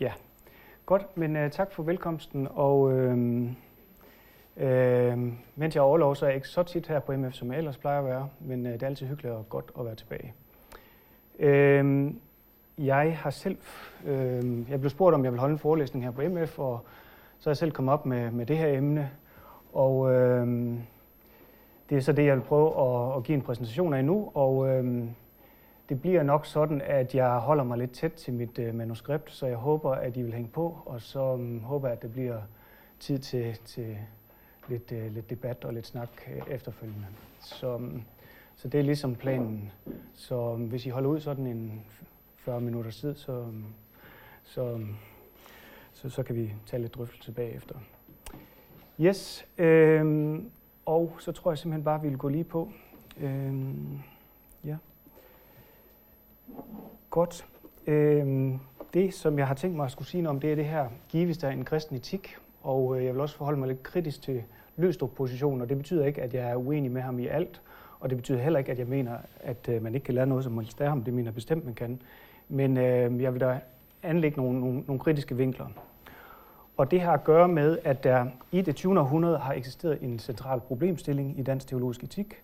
[0.00, 0.12] Ja,
[0.86, 3.46] godt, men uh, tak for velkomsten, og øh,
[4.56, 5.18] øh,
[5.54, 7.76] mens jeg overlov, så er jeg ikke så tit her på MF, som jeg ellers
[7.76, 10.34] plejer at være, men uh, det er altid hyggeligt og godt at være tilbage.
[11.38, 12.12] Øh,
[12.78, 13.58] jeg har selv,
[14.06, 16.80] øh, jeg blev spurgt, om jeg vil holde en forelæsning her på MF, og
[17.38, 19.10] så er jeg selv kommet op med, med det her emne,
[19.72, 20.46] og øh,
[21.90, 24.68] det er så det, jeg vil prøve at, at give en præsentation af nu, og
[24.68, 25.04] øh,
[25.88, 29.46] det bliver nok sådan, at jeg holder mig lidt tæt til mit øh, manuskript, så
[29.46, 32.40] jeg håber, at I vil hænge på, og så øh, håber jeg, at det bliver
[33.00, 33.98] tid til, til
[34.68, 37.06] lidt, øh, lidt debat og lidt snak øh, efterfølgende.
[37.40, 38.02] Så, øh,
[38.56, 39.72] så det er ligesom planen.
[40.14, 41.84] Så øh, hvis I holder ud sådan en
[42.36, 43.54] 40 minutters tid, så, øh,
[44.44, 44.80] så, øh,
[45.92, 47.74] så, så kan vi tage lidt drøftelse bagefter.
[49.00, 50.38] Yes, øh,
[50.86, 52.70] og så tror jeg simpelthen bare, at vi vil gå lige på.
[53.20, 53.54] Øh.
[57.10, 57.46] Godt.
[57.86, 58.58] Øhm,
[58.94, 60.88] det, som jeg har tænkt mig at skulle sige noget om, det er det her,
[61.08, 62.36] gives der en kristen etik?
[62.62, 64.42] Og øh, jeg vil også forholde mig lidt kritisk til
[64.76, 67.62] Løstrup-positionen, og det betyder ikke, at jeg er uenig med ham i alt,
[68.00, 70.44] og det betyder heller ikke, at jeg mener, at øh, man ikke kan lære noget
[70.44, 71.02] som Miles ham.
[71.02, 72.02] Det mener jeg bestemt, man kan.
[72.48, 73.60] Men øh, jeg vil da
[74.02, 75.66] anlægge nogle, nogle, nogle kritiske vinkler.
[76.76, 79.00] Og det har at gøre med, at der i det 20.
[79.00, 82.42] århundrede har eksisteret en central problemstilling i dansk teologisk etik,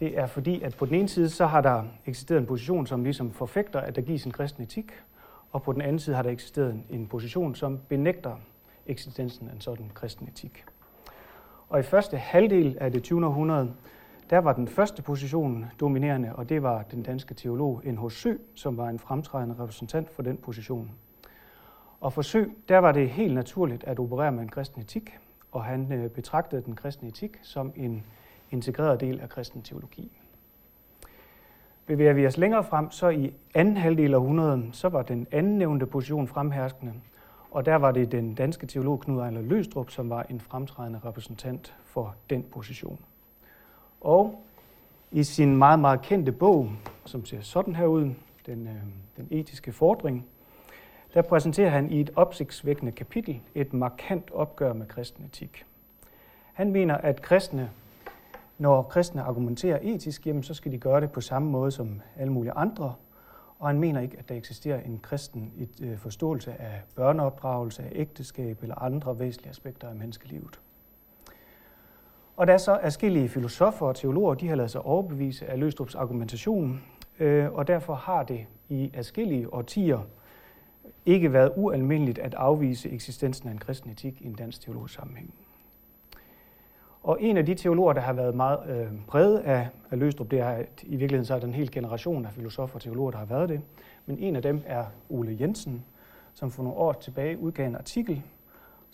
[0.00, 3.04] det er fordi, at på den ene side, så har der eksisteret en position, som
[3.04, 4.92] ligesom forfægter, at der gives en kristen etik,
[5.52, 8.36] og på den anden side har der eksisteret en position, som benægter
[8.86, 10.64] eksistensen af en sådan kristen etik.
[11.68, 13.26] Og i første halvdel af det 20.
[13.26, 13.72] århundrede,
[14.30, 18.10] der var den første position dominerende, og det var den danske teolog N.H.
[18.10, 20.90] Sø, som var en fremtrædende repræsentant for den position.
[22.00, 25.18] Og for Sø, der var det helt naturligt at operere med en kristen etik,
[25.52, 28.04] og han øh, betragtede den kristne etik som en
[28.54, 30.10] integreret del af kristen teologi.
[31.86, 35.58] Bevæger vi os længere frem, så i anden halvdel af århundredet, så var den anden
[35.58, 36.92] nævnte position fremherskende,
[37.50, 41.74] og der var det den danske teolog Knud Ejler Løstrup, som var en fremtrædende repræsentant
[41.84, 42.98] for den position.
[44.00, 44.44] Og
[45.10, 46.70] i sin meget, meget kendte bog,
[47.04, 48.10] som ser sådan her ud,
[48.46, 48.74] den, øh,
[49.16, 50.26] den etiske fordring,
[51.14, 55.64] der præsenterer han i et opsigtsvækkende kapitel et markant opgør med kristen etik.
[56.52, 57.70] Han mener, at kristne
[58.58, 62.32] når kristne argumenterer etisk, jamen, så skal de gøre det på samme måde som alle
[62.32, 62.94] mulige andre.
[63.58, 67.92] Og han mener ikke, at der eksisterer en kristen et, øh, forståelse af børneopdragelse, af
[67.92, 70.60] ægteskab eller andre væsentlige aspekter af menneskelivet.
[72.36, 75.94] Og der er så forskellige filosofer og teologer, de har lavet sig overbevise af Løstrups
[75.94, 76.82] argumentation,
[77.18, 79.98] øh, og derfor har det i forskellige årtier
[81.06, 85.34] ikke været ualmindeligt at afvise eksistensen af en kristen etik i en dansk teologisk sammenhæng.
[87.04, 90.40] Og en af de teologer, der har været meget øh, præget af, af Løstrup, det
[90.40, 93.18] er, at i virkeligheden så er der en hel generation af filosofer og teologer, der
[93.18, 93.60] har været det.
[94.06, 95.84] Men en af dem er Ole Jensen,
[96.34, 98.22] som for nogle år tilbage udgav en artikel,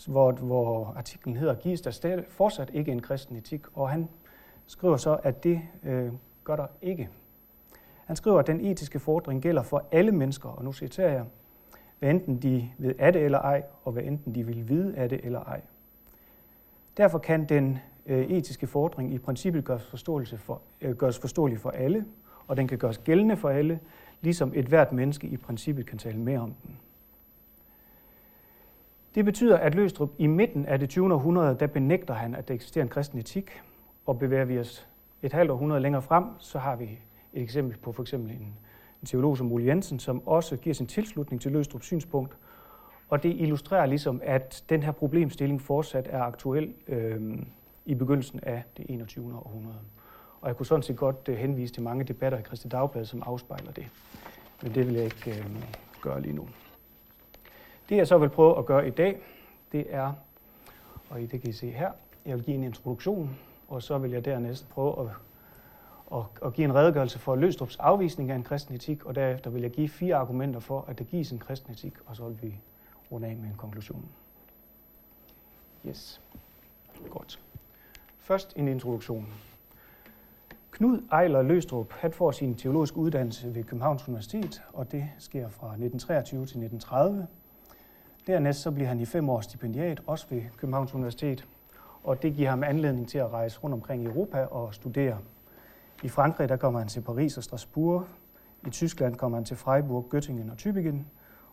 [0.06, 3.76] hvor, hvor artiklen hedder, gives der stadig fortsat ikke en kristen etik?
[3.76, 4.08] Og han
[4.66, 6.12] skriver så, at det øh,
[6.44, 7.08] gør der ikke.
[8.04, 11.24] Han skriver, at den etiske fordring gælder for alle mennesker, og nu citerer jeg,
[11.98, 15.08] hvad enten de ved af det eller ej, og hvad enten de vil vide af
[15.08, 15.60] det eller ej.
[16.96, 21.70] Derfor kan den Øh, etiske fordring i princippet gøres, forståelse for, øh, gøres forståelig for
[21.70, 22.04] alle,
[22.46, 23.80] og den kan gøres gældende for alle,
[24.20, 26.78] ligesom et hvert menneske i princippet kan tale mere om den.
[29.14, 31.14] Det betyder, at Løstrup i midten af det 20.
[31.14, 33.62] århundrede, der benægter han, at der eksisterer en kristen etik,
[34.06, 34.88] og bevæger vi os
[35.22, 36.98] et halvt århundrede længere frem, så har vi
[37.32, 38.56] et eksempel på for eksempel en,
[39.00, 42.36] en teolog som Ole Jensen, som også giver sin tilslutning til Løstrups synspunkt,
[43.08, 47.38] og det illustrerer ligesom, at den her problemstilling fortsat er aktuel øh,
[47.86, 49.34] i begyndelsen af det 21.
[49.34, 49.78] århundrede.
[50.40, 53.22] Og jeg kunne sådan set godt øh, henvise til mange debatter i Kristi Dagblad, som
[53.26, 53.86] afspejler det.
[54.62, 55.46] Men det vil jeg ikke øh,
[56.00, 56.48] gøre lige nu.
[57.88, 59.20] Det jeg så vil prøve at gøre i dag,
[59.72, 60.12] det er,
[61.10, 61.92] og det kan I se her,
[62.26, 63.38] jeg vil give en introduktion,
[63.68, 65.16] og så vil jeg dernæst prøve at,
[66.18, 69.62] at, at give en redegørelse for Løstrups afvisning af en kristen etik, og derefter vil
[69.62, 72.54] jeg give fire argumenter for, at der gives en kristen etik, og så vil vi
[73.12, 74.08] runde af med en konklusion.
[75.86, 76.20] Yes.
[77.10, 77.40] Godt.
[78.30, 79.26] Først en introduktion.
[80.70, 85.66] Knud Ejler Løstrup han får sin teologiske uddannelse ved Københavns Universitet, og det sker fra
[85.66, 87.26] 1923 til 1930.
[88.26, 91.48] Dernæst så bliver han i fem år stipendiat, også ved Københavns Universitet,
[92.04, 95.18] og det giver ham anledning til at rejse rundt omkring i Europa og studere.
[96.02, 98.06] I Frankrig der kommer han til Paris og Strasbourg,
[98.66, 100.98] i Tyskland kommer han til Freiburg, Göttingen og Tübingen,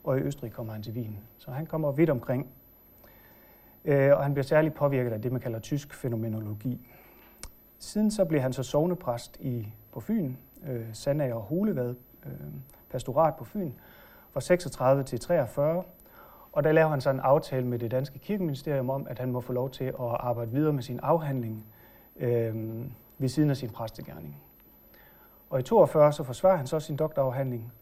[0.03, 1.19] og i Østrig kommer han til Wien.
[1.37, 2.47] Så han kommer vidt omkring
[3.87, 6.87] Øh, og han bliver særligt påvirket af det, man kalder tysk fænomenologi.
[7.79, 10.35] Siden så blev han så sovnepræst i, på Fyn,
[10.67, 11.95] øh, Sandager og Hulevad,
[12.25, 12.31] øh,
[12.89, 13.71] pastorat på Fyn,
[14.33, 15.83] fra 36 til 43,
[16.51, 19.41] Og der laver han så en aftale med det danske kirkeministerium om, at han må
[19.41, 21.65] få lov til at arbejde videre med sin afhandling
[22.15, 22.55] øh,
[23.17, 24.37] ved siden af sin præstegærning.
[25.49, 27.73] Og i 42 så forsvarer han så sin doktorafhandling,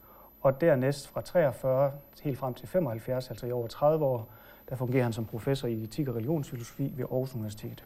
[0.46, 1.92] og dernæst fra 43
[2.24, 4.30] helt frem til 75, altså i over 30 år,
[4.70, 7.86] der fungerer han som professor i etik og religionsfilosofi ved Aarhus Universitet.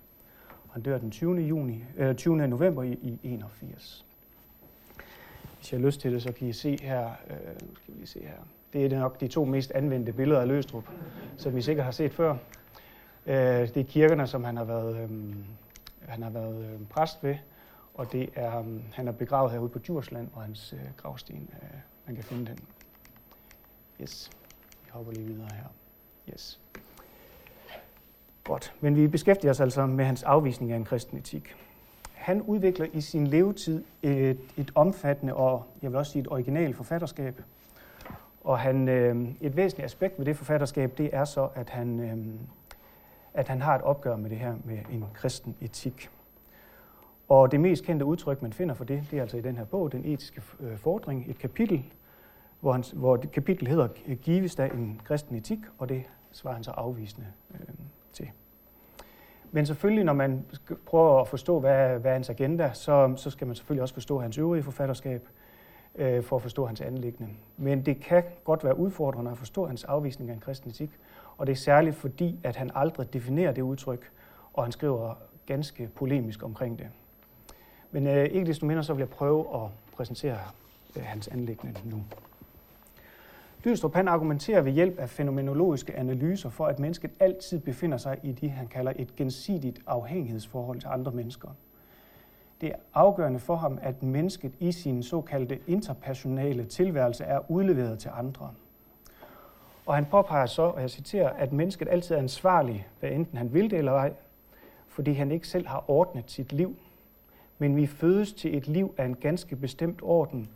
[0.72, 1.42] Han dør den 20.
[1.42, 2.48] Juni, øh, 20.
[2.48, 4.06] november i, i 81.
[5.58, 7.38] Hvis jeg har lyst til det, så kan I se her, øh,
[7.76, 8.34] skal vi se her.
[8.74, 10.84] Det er nok de to mest anvendte billeder af Løstrup,
[11.38, 12.36] som vi sikkert har set før.
[13.26, 15.36] Øh, det er kirkerne, som han har været, øh,
[16.08, 17.36] han har været øh, præst ved,
[17.94, 21.80] og det er, øh, han er begravet herude på Djursland, og hans øh, gravsten, øh,
[22.10, 22.60] man kan finde den.
[24.02, 24.32] Yes,
[24.84, 25.64] vi hopper lige videre her.
[26.34, 26.60] Yes.
[28.44, 31.56] Godt, men vi beskæftiger os altså med hans afvisning af en kristen etik.
[32.14, 36.76] Han udvikler i sin levetid et, et omfattende og, jeg vil også sige, et originalt
[36.76, 37.42] forfatterskab.
[38.44, 42.18] Og han, øh, et væsentligt aspekt ved det forfatterskab, det er så, at han, øh,
[43.34, 46.10] at han har et opgør med det her med en kristen etik.
[47.28, 49.66] Og det mest kendte udtryk, man finder for det, det er altså i den her
[49.66, 50.42] bog, Den etiske
[50.78, 51.86] fordring, et kapitel,
[52.60, 53.88] hvor, han, hvor det kapitel hedder
[54.22, 57.60] Gives der en kristen etik, og det svarer han så afvisende øh,
[58.14, 58.30] til.
[59.52, 60.46] Men selvfølgelig, når man
[60.86, 64.20] prøver at forstå, hvad, hvad er hans agenda, så, så skal man selvfølgelig også forstå
[64.20, 65.28] hans øvrige forfatterskab
[65.96, 67.32] øh, for at forstå hans anlæggende.
[67.58, 70.90] Men det kan godt være udfordrende at forstå hans afvisning af en kristen etik,
[71.38, 74.12] og det er særligt fordi, at han aldrig definerer det udtryk,
[74.54, 75.14] og han skriver
[75.46, 76.88] ganske polemisk omkring det.
[77.92, 80.38] Men øh, ikke desto mindre, så vil jeg prøve at præsentere
[80.98, 82.04] øh, hans anlæggende nu.
[83.66, 88.32] Dyrstrup han argumenterer ved hjælp af fænomenologiske analyser for, at mennesket altid befinder sig i
[88.32, 91.50] det, han kalder et gensidigt afhængighedsforhold til andre mennesker.
[92.62, 98.12] Det er afgørende for ham, at mennesket i sin såkaldte interpersonale tilværelse er udleveret til
[98.14, 98.52] andre.
[99.86, 103.54] Og han påpeger så, og jeg citerer, at mennesket altid er ansvarlig, hvad enten han
[103.54, 104.14] vil det eller ej,
[104.88, 106.76] fordi han ikke selv har ordnet sit liv.
[107.58, 110.50] Men vi fødes til et liv af en ganske bestemt orden,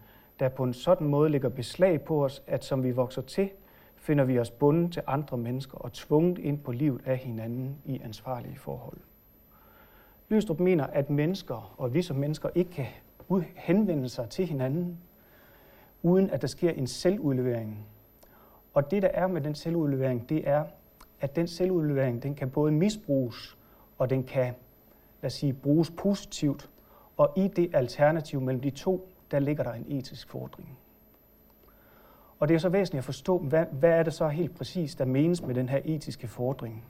[0.43, 3.49] der på en sådan måde lægger beslag på os, at som vi vokser til,
[3.95, 8.01] finder vi os bundet til andre mennesker og tvunget ind på livet af hinanden i
[8.03, 8.97] ansvarlige forhold.
[10.29, 12.85] Lystrup mener, at mennesker og vi som mennesker ikke kan
[13.55, 14.97] henvende sig til hinanden,
[16.01, 17.87] uden at der sker en selvudlevering.
[18.73, 20.63] Og det, der er med den selvudlevering, det er,
[21.21, 23.57] at den selvudlevering, den kan både misbruges,
[23.97, 24.53] og den kan,
[25.21, 26.69] lad os sige, bruges positivt.
[27.17, 30.77] Og i det alternativ mellem de to, der ligger der en etisk fordring.
[32.39, 35.05] Og det er så væsentligt at forstå, hvad, hvad er det så helt præcis, der
[35.05, 36.85] menes med den her etiske fordring.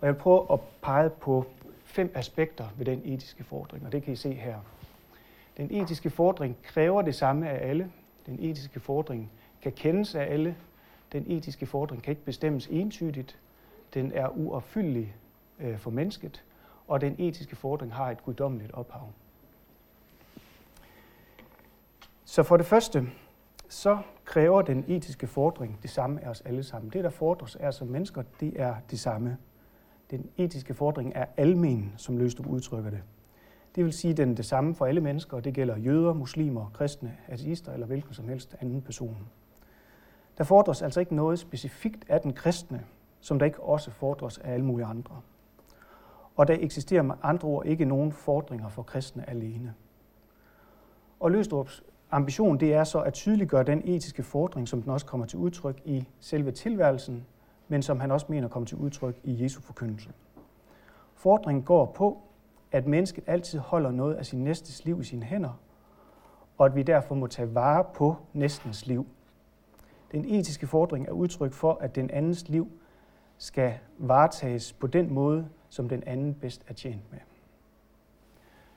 [0.00, 1.46] Og jeg vil prøve at pege på
[1.84, 4.58] fem aspekter ved den etiske fordring, og det kan I se her.
[5.56, 7.90] Den etiske fordring kræver det samme af alle.
[8.26, 9.30] Den etiske fordring
[9.62, 10.56] kan kendes af alle.
[11.12, 13.38] Den etiske fordring kan ikke bestemmes entydigt.
[13.94, 15.14] Den er uopfyldelig
[15.60, 16.44] øh, for mennesket,
[16.88, 19.08] og den etiske fordring har et guddommeligt ophav.
[22.34, 23.06] Så for det første,
[23.68, 26.92] så kræver den etiske fordring det samme af os alle sammen.
[26.92, 29.36] Det, der fordres af os som mennesker, det er det samme.
[30.10, 33.02] Den etiske fordring er almen, som Løstrup udtrykker det.
[33.74, 36.12] Det vil sige, at den er det samme for alle mennesker, og det gælder jøder,
[36.12, 39.28] muslimer, kristne, ateister eller hvilken som helst anden person.
[40.38, 42.84] Der fordres altså ikke noget specifikt af den kristne,
[43.20, 45.20] som der ikke også fordres af alle mulige andre.
[46.36, 49.74] Og der eksisterer med andre ord ikke nogen fordringer for kristne alene.
[51.20, 51.82] Og Løstrups
[52.14, 55.80] ambition det er så at tydeliggøre den etiske fordring, som den også kommer til udtryk
[55.84, 57.26] i selve tilværelsen,
[57.68, 60.10] men som han også mener kommer til udtryk i Jesu forkyndelse.
[61.14, 62.22] Fordringen går på,
[62.72, 65.60] at mennesket altid holder noget af sin næstes liv i sine hænder,
[66.58, 69.06] og at vi derfor må tage vare på næstens liv.
[70.12, 72.68] Den etiske fordring er udtryk for, at den andens liv
[73.38, 77.20] skal varetages på den måde, som den anden bedst er tjent med.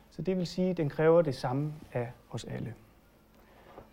[0.10, 2.74] Så det vil sige, at den kræver det samme af os alle.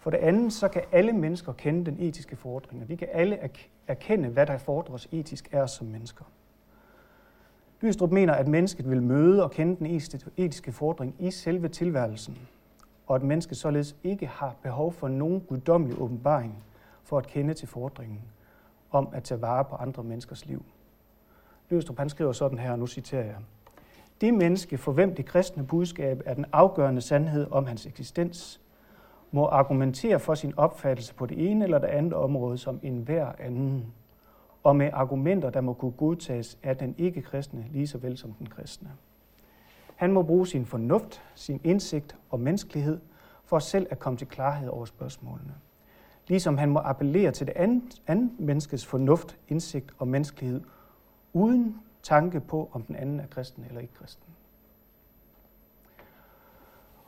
[0.04, 3.38] For det andet, så kan alle mennesker kende den etiske fordring, og vi kan alle
[3.87, 6.25] erkende, hvad der fordres etisk af os som mennesker.
[7.80, 9.87] Lystrup mener, at mennesket vil møde og kende den
[10.37, 12.38] etiske fordring i selve tilværelsen,
[13.06, 16.64] og at mennesket således ikke har behov for nogen guddommelig åbenbaring
[17.02, 18.20] for at kende til fordringen
[18.90, 20.64] om at tage vare på andre menneskers liv.
[21.70, 23.37] Løstrup han skriver sådan her, og nu citerer jeg.
[24.20, 28.61] Det menneske, for hvem det kristne budskab er den afgørende sandhed om hans eksistens,
[29.35, 33.93] må argumentere for sin opfattelse på det ene eller det andet område som enhver anden,
[34.62, 38.47] og med argumenter, der må kunne godtages af den ikke-kristne lige så vel som den
[38.47, 38.91] kristne.
[39.97, 43.00] Han må bruge sin fornuft, sin indsigt og menneskelighed
[43.45, 45.55] for selv at komme til klarhed over spørgsmålene.
[46.29, 50.61] ligesom han må appellere til det andet, andet menneskes fornuft, indsigt og menneskelighed,
[51.33, 54.35] uden tanke på, om den anden er kristen eller ikke kristen.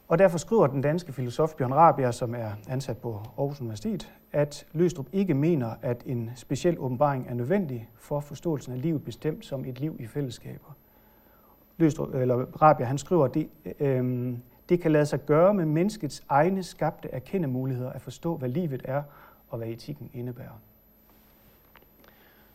[0.08, 4.66] Og derfor skriver den danske filosof Bjørn Rabia, som er ansat på Aarhus Universitet, at
[4.72, 9.64] Løstrup ikke mener, at en speciel åbenbaring er nødvendig for forståelsen af livet bestemt som
[9.64, 10.76] et liv i fællesskaber.
[11.76, 13.48] Løstrup, eller Rabia, han skriver, at det,
[13.80, 14.34] øh,
[14.68, 19.02] det kan lade sig gøre med menneskets egne skabte erkendemuligheder at forstå, hvad livet er
[19.48, 20.60] og hvad etikken indebærer.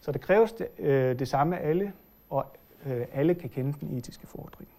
[0.01, 1.93] Så det kræves det, øh, det samme af alle,
[2.29, 2.46] og
[2.86, 4.70] øh, alle kan kende den etiske fordring.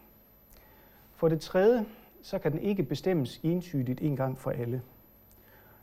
[1.14, 1.86] For det tredje,
[2.22, 4.82] så kan den ikke bestemmes entydigt en gang for alle.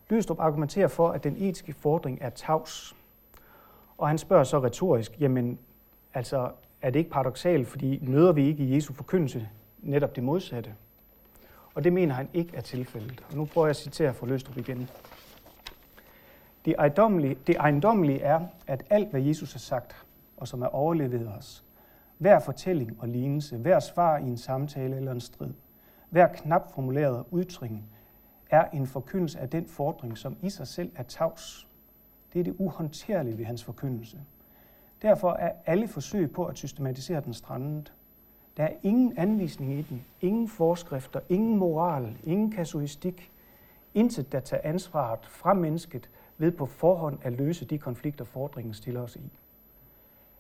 [0.10, 2.96] Løstrup argumenterer for, at den etiske fordring er tavs.
[3.98, 5.60] Og han spørger så retorisk, jamen,
[6.14, 10.76] altså, er det ikke paradoxalt, fordi møder vi ikke i Jesu forkyndelse netop det modsatte?
[11.74, 13.26] Og det mener han ikke er tilfældet.
[13.30, 14.90] Og nu prøver jeg at citere fra Løstrup igen.
[16.66, 19.96] Det ejendommelige, det ejendommelige er, at alt, hvad Jesus har sagt,
[20.38, 21.64] og som er overlevet os,
[22.18, 25.54] hver fortælling og lignelse, hver svar i en samtale eller en strid,
[26.10, 27.72] hver knap formuleret udtryk,
[28.50, 31.68] er en forkyndelse af den fordring, som i sig selv er tavs.
[32.34, 34.22] Det er det uhåndterlige ved hans forkyndelse.
[35.02, 37.94] Derfor er alle forsøg på at systematisere den strandet.
[38.58, 43.32] Der er ingen anvisning i den, ingen forskrifter, ingen moral, ingen kasuistik,
[43.94, 49.02] intet, der tager ansvaret fra mennesket ved på forhånd at løse de konflikter, fordringen stiller
[49.02, 49.32] os i.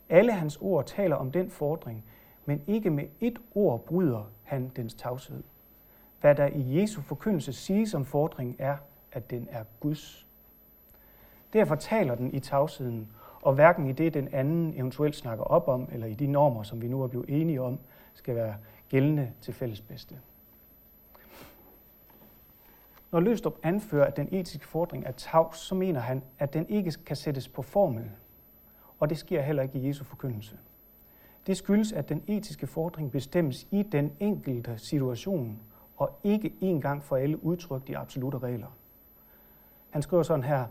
[0.09, 2.03] Alle hans ord taler om den fordring,
[2.45, 5.43] men ikke med et ord bryder han dens tavshed.
[6.21, 8.77] Hvad der i Jesu forkyndelse siges om fordring er,
[9.11, 10.27] at den er Guds.
[11.53, 13.07] Derfor taler den i tavsheden,
[13.41, 16.81] og hverken i det, den anden eventuelt snakker op om, eller i de normer, som
[16.81, 17.79] vi nu er blevet enige om,
[18.13, 18.55] skal være
[18.89, 20.15] gældende til fælles bedste.
[23.11, 26.93] Når Løstrup anfører, at den etiske fordring er tavs, så mener han, at den ikke
[27.05, 28.11] kan sættes på formel.
[28.99, 30.57] Og det sker heller ikke i Jesu forkyndelse.
[31.47, 35.59] Det skyldes, at den etiske fordring bestemmes i den enkelte situation,
[35.99, 38.67] og ikke en gang for alle udtrykt i absolute regler.
[39.89, 40.65] Han skriver sådan her,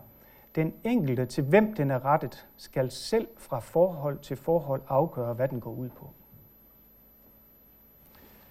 [0.55, 5.47] den enkelte, til hvem den er rettet, skal selv fra forhold til forhold afgøre, hvad
[5.47, 6.09] den går ud på.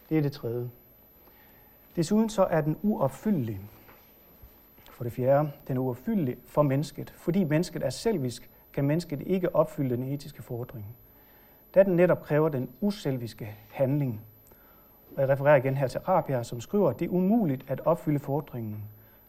[0.09, 0.71] Det er det tredje.
[1.97, 3.61] Desuden så er den uopfyldelig.
[4.91, 7.11] For det fjerde, den er uopfyldelig for mennesket.
[7.11, 10.87] Fordi mennesket er selvisk, kan mennesket ikke opfylde den etiske fordring.
[11.75, 14.21] Da den netop kræver den uselviske handling.
[15.19, 18.19] Og jeg refererer igen her til Arabia, som skriver, at det er umuligt at opfylde
[18.19, 18.85] fordringen,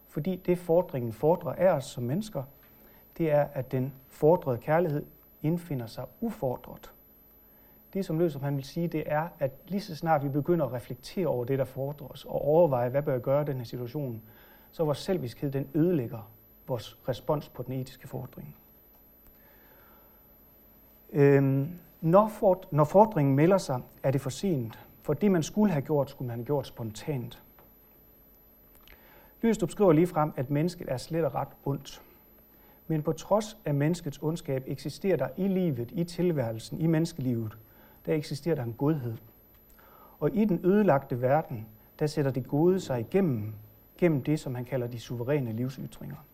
[0.08, 2.44] fordi det fordringen fordrer af os som mennesker,
[3.18, 5.06] det er, at den fordrede kærlighed
[5.44, 6.94] indfinder sig ufordret.
[7.94, 10.74] Det, som Løsum han vil sige, det er, at lige så snart vi begynder at
[10.74, 14.22] reflektere over det, der fordres, og overveje, hvad bør jeg gøre i den her situation,
[14.72, 16.32] så vores selviskhed, den ødelægger
[16.68, 18.56] vores respons på den etiske fordring.
[21.14, 21.70] Øhm,
[22.02, 25.82] når, for, når fordringen melder sig, er det for sent, for det, man skulle have
[25.82, 27.44] gjort, skulle man have gjort spontant.
[29.42, 32.02] Lystrup skriver lige frem, at mennesket er slet og ret ondt.
[32.88, 37.58] Men på trods af menneskets ondskab eksisterer der i livet, i tilværelsen, i menneskelivet,
[38.06, 39.18] der eksisterer der en godhed.
[40.20, 41.68] Og i den ødelagte verden,
[42.00, 43.54] der sætter det gode sig igennem,
[43.98, 46.26] gennem det, som han kalder de suveræne livsytringer.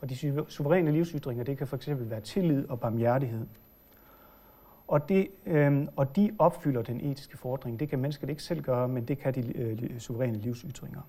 [0.00, 3.46] Og de suveræne livsytringer, det kan fx være tillid og barmhjertighed.
[4.90, 7.80] Og, det, øh, og de opfylder den etiske fordring.
[7.80, 11.00] Det kan mennesket ikke selv gøre, men det kan de øh, suveræne livsytringer.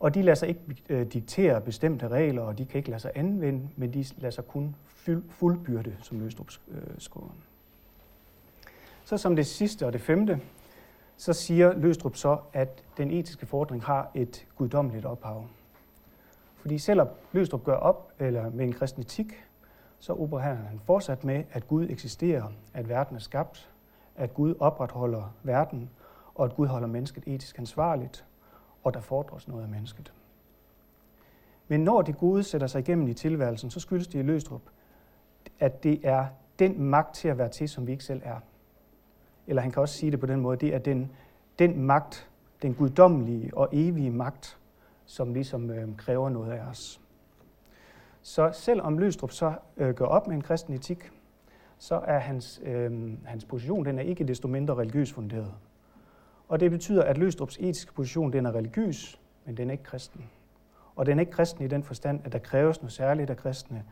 [0.00, 3.10] Og de lader sig ikke øh, diktere bestemte regler, og de kan ikke lade sig
[3.14, 4.76] anvende, men de lader sig kun
[5.28, 7.28] fuldbyrde, som Løstrup øh, skriver.
[9.04, 10.40] Så som det sidste og det femte,
[11.16, 15.46] så siger Løstrup så, at den etiske fordring har et guddommeligt ophav.
[16.56, 19.43] Fordi selvom Løstrup gør op eller med en kristen etik,
[20.04, 23.70] så opererer han fortsat med, at Gud eksisterer, at verden er skabt,
[24.16, 25.90] at Gud opretholder verden,
[26.34, 28.24] og at Gud holder mennesket etisk ansvarligt,
[28.82, 30.12] og der fordres noget af mennesket.
[31.68, 34.62] Men når det gode sætter sig igennem i tilværelsen, så skyldes det i Løstrup,
[35.60, 36.26] at det er
[36.58, 38.36] den magt til at være til, som vi ikke selv er.
[39.46, 41.10] Eller han kan også sige det på den måde, det er den,
[41.58, 42.30] den magt,
[42.62, 44.58] den guddommelige og evige magt,
[45.04, 47.03] som ligesom øh, kræver noget af os.
[48.26, 51.10] Så selvom Løstrup så øh, gør op med en kristen etik,
[51.78, 55.54] så er hans, øh, hans position den er ikke desto mindre religiøs funderet.
[56.48, 60.24] Og det betyder, at Løstrups etiske position den er religiøs, men den er ikke kristen.
[60.96, 63.84] Og den er ikke kristen i den forstand, at der kræves noget særligt af kristne,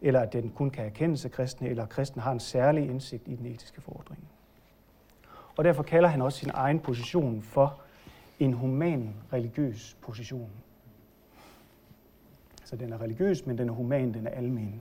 [0.00, 3.28] eller at den kun kan erkendes af kristne, eller at kristne har en særlig indsigt
[3.28, 4.28] i den etiske fordring.
[5.56, 7.80] Og derfor kalder han også sin egen position for
[8.38, 10.50] en human religiøs position.
[12.68, 14.80] Så den er religiøs, men den er human, den er almen.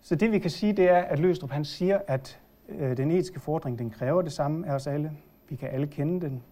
[0.00, 3.40] Så det vi kan sige, det er, at Løstrup han siger, at øh, den etiske
[3.40, 5.12] fordring, den kræver det samme af os alle.
[5.48, 6.42] Vi kan alle kende den.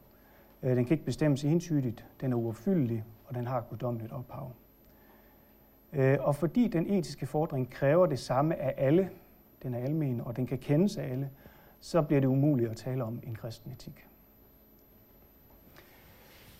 [0.62, 2.06] Øh, den kan ikke bestemmes entydigt.
[2.20, 4.52] Den er uopfyldelig, og den har et guddommeligt ophav.
[5.92, 9.10] Øh, og fordi den etiske fordring kræver det samme af alle,
[9.62, 11.30] den er almen, og den kan kendes af alle,
[11.80, 14.06] så bliver det umuligt at tale om en kristen etik.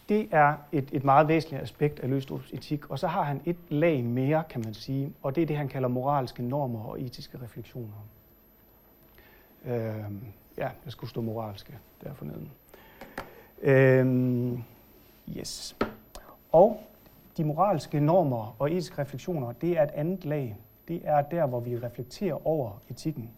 [0.08, 3.56] Det er et, et meget væsentligt aspekt af Løstrups etik, og så har han et
[3.68, 7.38] lag mere, kan man sige, og det er det, han kalder moralske normer og etiske
[7.42, 8.06] refleksioner.
[9.64, 10.04] Øh,
[10.58, 12.50] ja, jeg skulle stå moralske der forneden.
[13.62, 14.58] Øh,
[15.38, 15.76] yes.
[16.52, 16.80] Og
[17.36, 20.56] de moralske normer og etiske refleksioner, det er et andet lag.
[20.88, 23.30] Det er der, hvor vi reflekterer over etikken.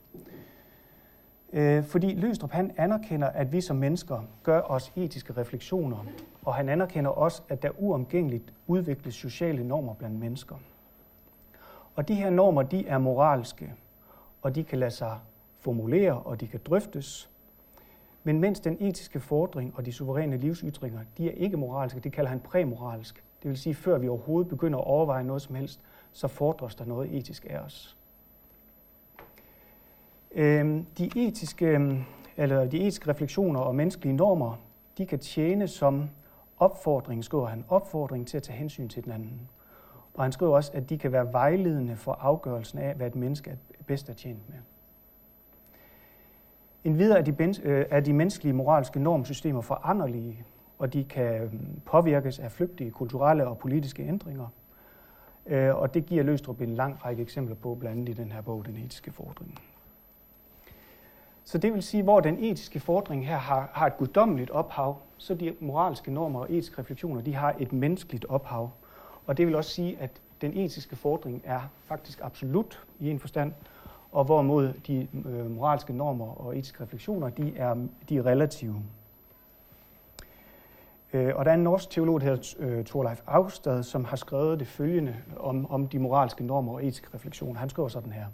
[1.54, 6.06] Øh, fordi Løstrup han anerkender, at vi som mennesker gør os etiske refleksioner,
[6.44, 10.56] og han anerkender også, at der uomgængeligt udvikles sociale normer blandt mennesker.
[11.94, 13.72] Og de her normer, de er moralske,
[14.42, 15.18] og de kan lade sig
[15.60, 17.30] formulere, og de kan drøftes.
[18.24, 22.30] Men mens den etiske fordring og de suveræne livsytringer, de er ikke moralske, det kalder
[22.30, 23.24] han præmoralsk.
[23.42, 25.80] Det vil sige, før vi overhovedet begynder at overveje noget som helst,
[26.12, 27.96] så fordres der noget etisk af os.
[30.34, 32.02] Øh, de etiske, øhm,
[32.36, 34.56] eller de etiske refleksioner og menneskelige normer,
[34.98, 36.08] de kan tjene som
[36.58, 39.40] opfordring, skriver han, opfordring til at tage hensyn til den anden.
[40.14, 43.50] Og han skriver også, at de kan være vejledende for afgørelsen af, hvad et menneske
[43.50, 43.54] er
[43.86, 44.58] bedst er tjent med.
[46.84, 50.44] En videre er de, øh, er de menneskelige moralske normsystemer foranderlige,
[50.78, 54.46] og de kan øhm, påvirkes af flygtige kulturelle og politiske ændringer.
[55.46, 58.40] Øh, og det giver Løstrup en lang række eksempler på, blandt andet i den her
[58.40, 59.58] bog, Den etiske fordring.
[61.44, 65.34] Så det vil sige, hvor den etiske fordring her har, har et guddommeligt ophav, så
[65.34, 68.70] de moralske normer og etiske refleksioner, de har et menneskeligt ophav.
[69.26, 70.10] Og det vil også sige, at
[70.40, 73.52] den etiske fordring er faktisk absolut i en forstand,
[74.12, 77.76] og hvorimod de øh, moralske normer og etiske refleksioner, de er,
[78.08, 78.82] de er relative.
[81.12, 84.60] Øh, og der er en norsk teolog, der hedder øh, Thorleif Austad, som har skrevet
[84.60, 87.60] det følgende om, om de moralske normer og etiske refleksioner.
[87.60, 88.26] Han skriver sådan her.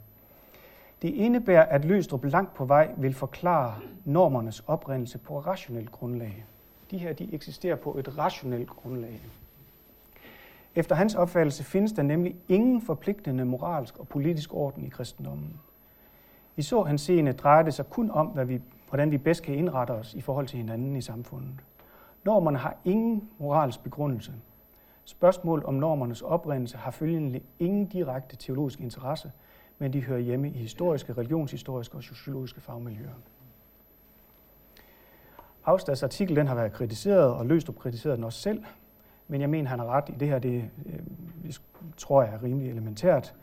[1.02, 6.44] Det indebærer, at Løstrup langt på vej vil forklare normernes oprindelse på rationelt grundlag.
[6.90, 9.20] De her de eksisterer på et rationelt grundlag.
[10.74, 15.60] Efter hans opfattelse findes der nemlig ingen forpligtende moralsk og politisk orden i kristendommen.
[16.56, 19.54] I så hans scene drejer det sig kun om, hvad vi, hvordan vi bedst kan
[19.54, 21.54] indrette os i forhold til hinanden i samfundet.
[22.24, 24.32] Normerne har ingen moralsk begrundelse.
[25.04, 29.32] Spørgsmål om normernes oprindelse har følgende ingen direkte teologisk interesse,
[29.80, 33.14] men de hører hjemme i historiske, religionshistoriske og sociologiske fagmiljøer.
[35.64, 38.64] Afstads artikel den har været kritiseret, og Løstrup kritiserede den også selv,
[39.28, 41.52] men jeg mener, han har ret i det her, det øh,
[41.96, 43.34] tror jeg er rimelig elementært,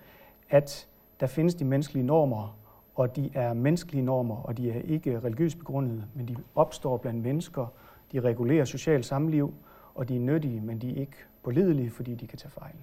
[0.50, 0.88] at
[1.20, 2.58] der findes de menneskelige normer,
[2.96, 7.24] og de er menneskelige normer, og de er ikke religiøst begrundede, men de opstår blandt
[7.24, 7.74] mennesker,
[8.12, 9.54] de regulerer socialt samliv,
[9.96, 12.76] og de er nyttige, men de er ikke pålidelige, fordi de kan tage fejl.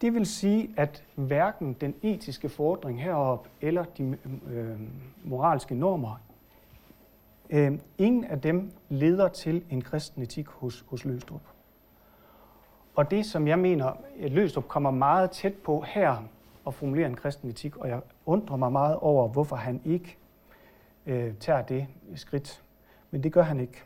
[0.00, 4.18] Det vil sige, at hverken den etiske fordring herop eller de
[4.50, 4.80] øh,
[5.24, 6.20] moralske normer,
[7.50, 11.42] øh, ingen af dem leder til en kristen etik hos, hos Løstrup.
[12.94, 16.22] Og det, som jeg mener, at Løstrup kommer meget tæt på her
[16.66, 20.16] at formulere en kristen etik, og jeg undrer mig meget over, hvorfor han ikke
[21.06, 22.62] øh, tager det skridt.
[23.10, 23.82] Men det gør han ikke.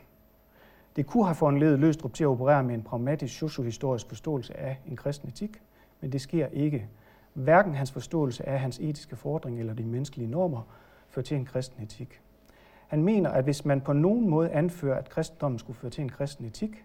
[0.97, 4.97] Det kunne have foranledet Løstrup til at operere med en pragmatisk sociohistorisk forståelse af en
[4.97, 5.63] kristen etik,
[6.05, 6.87] men det sker ikke.
[7.35, 10.63] Hverken hans forståelse af hans etiske fordring eller de menneskelige normer
[11.09, 12.21] fører til en kristen etik.
[12.87, 16.09] Han mener, at hvis man på nogen måde anfører, at kristendommen skulle føre til en
[16.09, 16.85] kristen etik,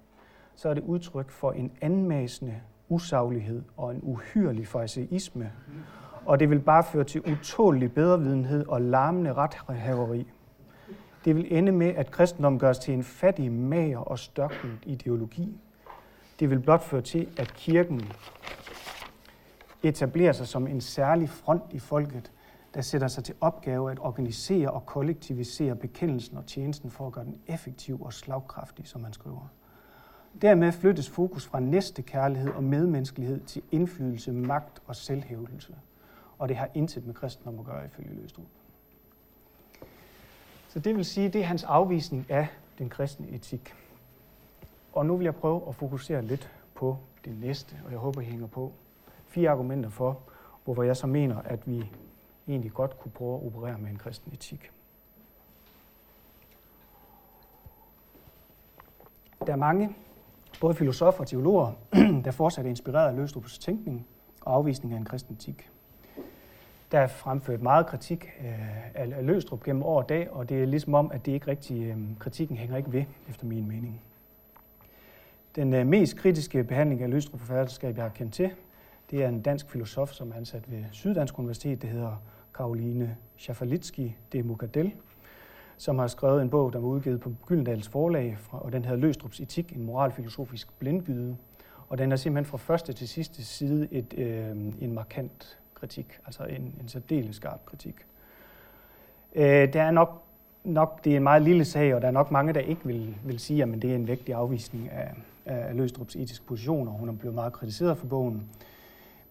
[0.56, 2.56] så er det udtryk for en anmasende
[2.90, 5.52] usaglighed og en uhyrlig fariseisme,
[6.26, 10.28] og det vil bare føre til utålig bedrevidenhed og larmende rethaveri.
[11.26, 15.60] Det vil ende med, at kristendommen gøres til en fattig, mager og størknet ideologi.
[16.40, 18.12] Det vil blot føre til, at kirken
[19.84, 22.32] etablerer sig som en særlig front i folket,
[22.74, 27.26] der sætter sig til opgave at organisere og kollektivisere bekendelsen og tjenesten for at gøre
[27.26, 29.48] den effektiv og slagkraftig, som man skriver.
[30.42, 35.76] Dermed flyttes fokus fra næste kærlighed og medmenneskelighed til indflydelse, magt og selvhævdelse.
[36.38, 38.46] Og det har intet med kristendom at gøre, ifølge Løstrup.
[40.68, 43.74] Så det vil sige, det er hans afvisning af den kristne etik.
[44.94, 48.26] Og nu vil jeg prøve at fokusere lidt på det næste, og jeg håber, I
[48.26, 48.74] hænger på
[49.30, 50.20] fire argumenter for,
[50.64, 51.92] hvorfor jeg så mener, at vi
[52.48, 54.72] egentlig godt kunne prøve at operere med en kristen etik.
[59.48, 59.96] Der er mange
[60.62, 61.72] både filosofer og teologer,
[62.26, 64.08] der fortsat er inspireret af Løstrups tænkning
[64.42, 65.70] og afvisning af en kristen etik.
[66.92, 68.30] Der er fremført meget kritik
[68.96, 71.84] af Løstrup gennem år og dag, og det er ligesom om, at det ikke rigtig,
[71.84, 74.02] øhm, kritikken hænger ikke ved, efter min mening.
[75.56, 78.52] Den øh, mest kritiske behandling af Løstrup forfatterskab, jeg har kendt til,
[79.12, 81.82] det er en dansk filosof, som er ansat ved Syddansk Universitet.
[81.82, 82.22] Det hedder
[82.56, 84.92] Karoline Schafalitski de Mukadel,
[85.78, 89.40] som har skrevet en bog, der var udgivet på Gyldendals forlag, og den hedder Løstrups
[89.40, 91.38] etik, en moralfilosofisk blindgyde.
[91.90, 96.44] Og den er simpelthen fra første til sidste side et, øh, en markant kritik, altså
[96.44, 97.96] en, en særdeles skarp kritik.
[99.36, 100.24] Øh, der er nok,
[100.64, 103.16] nok, det er en meget lille sag, og der er nok mange, der ikke vil,
[103.26, 105.14] vil sige, at det er en vægtig afvisning af,
[105.46, 106.92] af Løstrups etiske positioner.
[106.92, 108.50] Hun er blevet meget kritiseret for bogen.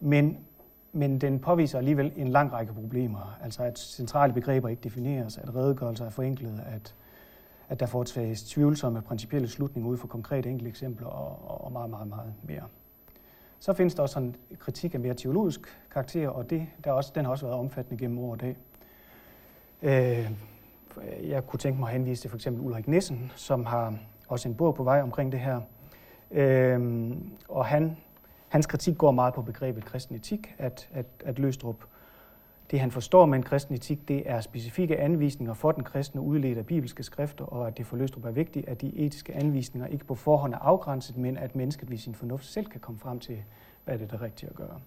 [0.01, 0.39] Men,
[0.93, 3.39] men den påviser alligevel en lang række problemer.
[3.43, 6.95] Altså at centrale begreber ikke defineres, at redegørelser er forenklet, at,
[7.69, 12.09] at der foretages tvivlsomme principielle slutninger ud fra konkrete enkelte eksempler og, og meget, meget,
[12.09, 12.63] meget mere.
[13.61, 15.61] Så findes der også en kritik af mere teologisk
[15.93, 18.57] karakter, og det, der også, den har også været omfattende gennem år og dag.
[19.83, 20.31] Øh,
[21.23, 23.95] jeg kunne tænke mig at henvise til for eksempel Ulrik Nissen, som har
[24.29, 25.61] også en bog på vej omkring det her.
[26.31, 27.11] Øh,
[27.49, 27.97] og han
[28.49, 31.85] Hans kritik går meget på begrebet kristen etik, at, at, at Løstrup,
[32.71, 36.59] det han forstår med en kristen etik, det er specifikke anvisninger for den kristne udledt
[36.59, 40.05] af bibelske skrifter, og at det for Løstrup er vigtigt, at de etiske anvisninger ikke
[40.05, 43.39] på forhånd er afgrænset, men at mennesket ved sin fornuft selv kan komme frem til,
[43.85, 44.81] hvad det er det rigtige at gøre.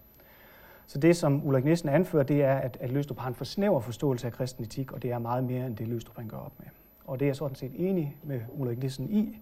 [0.87, 3.79] Så det, som Ulrik Nielsen anfører, det er, at, at Løstrup har en for snæver
[3.79, 6.53] forståelse af kristen etik, og det er meget mere end det, Løstrup han gør op
[6.59, 6.67] med.
[7.05, 9.39] Og det er jeg sådan set enig med Ulrik Nielsen i,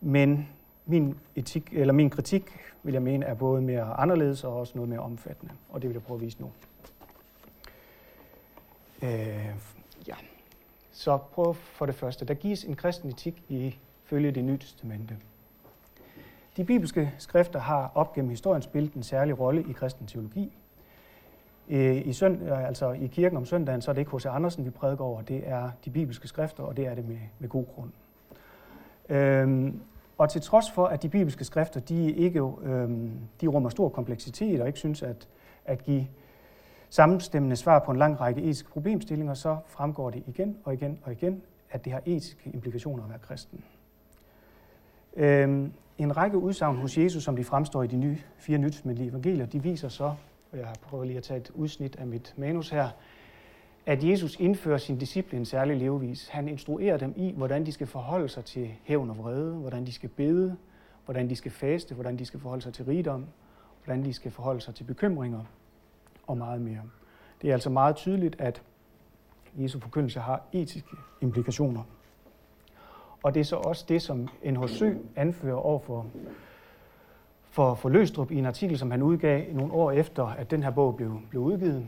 [0.00, 0.48] men
[0.86, 4.88] min, etik, eller min kritik, vil jeg mene, er både mere anderledes og også noget
[4.88, 5.52] mere omfattende.
[5.70, 6.50] Og det vil jeg prøve at vise nu.
[9.02, 9.54] Øh,
[10.08, 10.14] ja.
[10.92, 12.24] Så prøv for det første.
[12.24, 15.16] Der gives en kristen etik i følge det nye testamente.
[16.56, 20.52] De bibelske skrifter har op gennem historien spillet en særlig rolle i kristen teologi.
[21.68, 24.26] Øh, I, sønd, altså i kirken om søndagen, så er det ikke H.C.
[24.26, 25.22] Andersen, vi prædiker over.
[25.22, 27.90] Det er de bibelske skrifter, og det er det med, med god grund.
[29.08, 29.80] Øhm,
[30.18, 32.90] og til trods for, at de bibelske skrifter de ikke øh,
[33.40, 35.28] de rummer stor kompleksitet og ikke synes at,
[35.64, 36.06] at give
[36.88, 41.12] sammenstemmende svar på en lang række etiske problemstillinger, så fremgår det igen og igen og
[41.12, 43.64] igen, at det har etiske implikationer at være kristen.
[45.16, 49.46] Øh, en række udsagn hos Jesus, som de fremstår i de nye, fire nytelsesmændelige evangelier,
[49.46, 50.04] de viser så,
[50.52, 52.88] og jeg har prøvet lige at tage et udsnit af mit manus her,
[53.86, 56.28] at Jesus indfører sin disciple en særlig levevis.
[56.28, 59.92] Han instruerer dem i, hvordan de skal forholde sig til hævn og vrede, hvordan de
[59.92, 60.56] skal bede,
[61.04, 63.26] hvordan de skal faste, hvordan de skal forholde sig til rigdom,
[63.84, 65.44] hvordan de skal forholde sig til bekymringer
[66.26, 66.82] og meget mere.
[67.42, 68.62] Det er altså meget tydeligt, at
[69.56, 71.82] Jesu forkyndelse har etiske implikationer.
[73.22, 74.82] Og det er så også det, som NHC
[75.16, 76.06] anfører over for,
[77.42, 80.70] for, for Løstrup i en artikel, som han udgav nogle år efter, at den her
[80.70, 81.86] bog blev, blev udgivet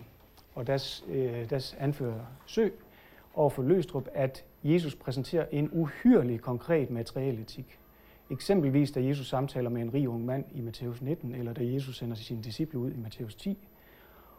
[0.56, 2.68] og deres, øh, deres anfører Sø
[3.34, 7.78] over for Løstrup, at Jesus præsenterer en uhyrelig konkret materiel etik.
[8.30, 11.98] Eksempelvis da Jesus samtaler med en rig ung mand i Matthæus 19, eller da Jesus
[11.98, 13.58] sender sine disciple ud i Matthæus 10.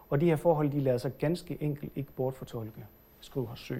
[0.10, 2.86] Og de her forhold, de lader sig ganske enkelt ikke bortfortolke,
[3.20, 3.76] skriver Sø.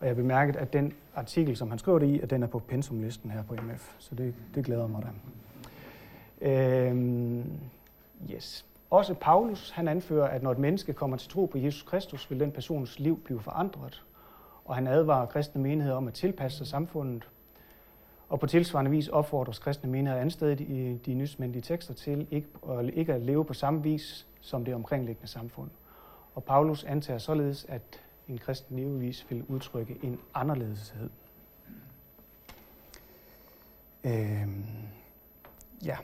[0.00, 2.46] Og jeg har bemærket, at den artikel, som han skriver det i, at den er
[2.46, 3.94] på pensumlisten her på MF.
[3.98, 5.08] Så det, det glæder mig da.
[6.48, 7.44] Øhm,
[8.34, 8.66] yes.
[8.90, 12.40] Også Paulus han anfører, at når et menneske kommer til tro på Jesus Kristus, vil
[12.40, 14.04] den persons liv blive forandret.
[14.64, 17.28] Og han advarer kristne menigheder om at tilpasse sig samfundet.
[18.28, 22.90] Og på tilsvarende vis opfordres kristne menigheder anstedet i de nysmændige tekster til ikke, at,
[22.94, 25.70] ikke at leve på samme vis som det omkringliggende samfund.
[26.34, 31.10] Og Paulus antager således, at en kristen levevis vil udtrykke en anderledeshed.
[34.04, 34.64] Øhm,
[35.84, 35.96] ja.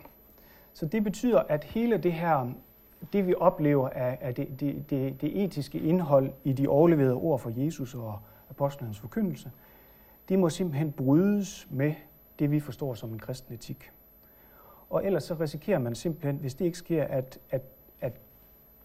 [0.72, 2.52] Så det betyder, at hele det her
[3.12, 7.38] det vi oplever af, af det, det, det, det etiske indhold i de overleverede ord
[7.38, 8.18] fra Jesus og
[8.50, 9.50] apostlenes forkyndelse,
[10.28, 11.94] det må simpelthen brydes med
[12.38, 13.90] det, vi forstår som en kristen etik.
[14.90, 17.62] Og ellers så risikerer man simpelthen, hvis det ikke sker, at, at,
[18.00, 18.12] at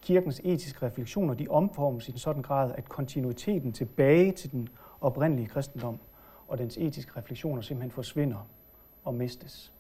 [0.01, 4.69] kirkens etiske refleksioner de omformes i en sådan grad, at kontinuiteten tilbage til den
[5.01, 5.99] oprindelige kristendom
[6.47, 8.47] og dens etiske refleksioner simpelthen forsvinder
[9.03, 9.73] og mistes.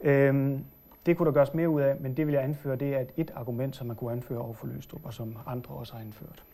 [0.00, 0.64] Øhm,
[1.06, 3.12] det kunne der gøres mere ud af, men det vil jeg anføre, det er et,
[3.16, 6.44] et argument, som man kunne anføre over for Løstrup, og som andre også har anført.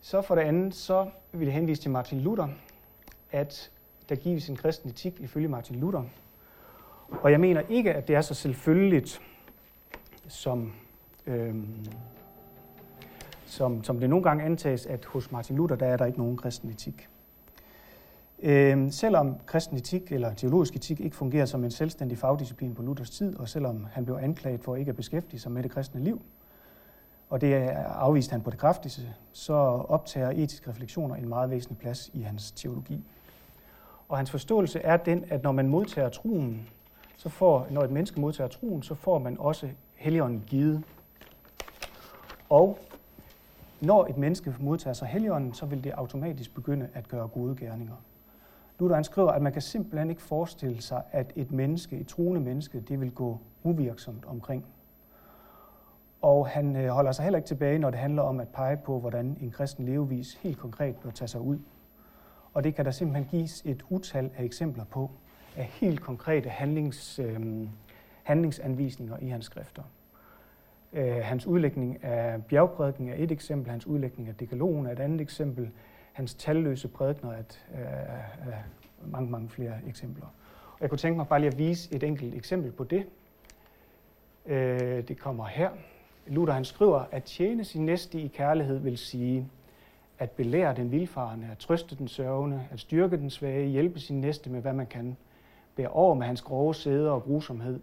[0.00, 2.48] Så for det andet, så vil jeg henvise til Martin Luther,
[3.32, 3.70] at
[4.08, 6.02] der gives en kristen etik ifølge Martin Luther.
[7.08, 9.20] Og jeg mener ikke, at det er så selvfølgeligt,
[10.28, 10.72] som,
[11.26, 11.86] øhm,
[13.46, 16.36] som, som det nogle gange antages, at hos Martin Luther, der er der ikke nogen
[16.36, 17.08] kristen etik.
[18.42, 23.10] Øh, selvom kristen etik eller teologisk etik ikke fungerer som en selvstændig fagdisciplin på Luthers
[23.10, 26.22] tid, og selvom han blev anklaget for ikke at beskæftige sig med det kristne liv,
[27.30, 27.54] og det
[27.86, 29.02] afviste han på det kraftigste,
[29.32, 29.54] så
[29.88, 33.04] optager etiske refleksioner en meget væsentlig plads i hans teologi.
[34.08, 36.68] Og hans forståelse er den, at når man modtager troen,
[37.16, 40.82] så får, når et menneske modtager troen, så får man også helligånden givet.
[42.48, 42.78] Og
[43.80, 47.94] når et menneske modtager sig helligånden, så vil det automatisk begynde at gøre gode gerninger.
[48.82, 52.40] Luther han skriver, at man kan simpelthen ikke forestille sig, at et menneske, et troende
[52.40, 54.66] menneske, det vil gå uvirksomt omkring.
[56.22, 59.00] Og han øh, holder sig heller ikke tilbage, når det handler om at pege på,
[59.00, 61.58] hvordan en kristen levevis helt konkret bør tage sig ud.
[62.54, 65.10] Og det kan der simpelthen gives et utal af eksempler på,
[65.56, 67.68] af helt konkrete handlings, øh,
[68.22, 69.82] handlingsanvisninger i hans skrifter.
[70.92, 75.20] Øh, hans udlægning af bjergprædiken er et eksempel, hans udlægning af dekalogen er et andet
[75.20, 75.70] eksempel,
[76.12, 77.80] hans talløse prædikner at, øh,
[78.48, 78.54] øh,
[79.06, 80.26] mange, mange flere eksempler.
[80.72, 83.06] Og jeg kunne tænke mig bare lige at vise et enkelt eksempel på det.
[84.46, 85.70] Øh, det kommer her.
[86.26, 89.48] Luther han skriver, at tjene sin næste i kærlighed vil sige,
[90.18, 94.50] at belære den vilfarne, at trøste den sørgende, at styrke den svage, hjælpe sin næste
[94.50, 95.16] med, hvad man kan,
[95.76, 97.80] bære over med hans grove sæder og grusomhed,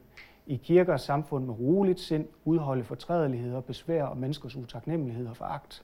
[0.48, 5.84] i kirker og samfund med roligt sind, udholde fortrædeligheder, besvær og menneskers utaknemmelighed og foragt,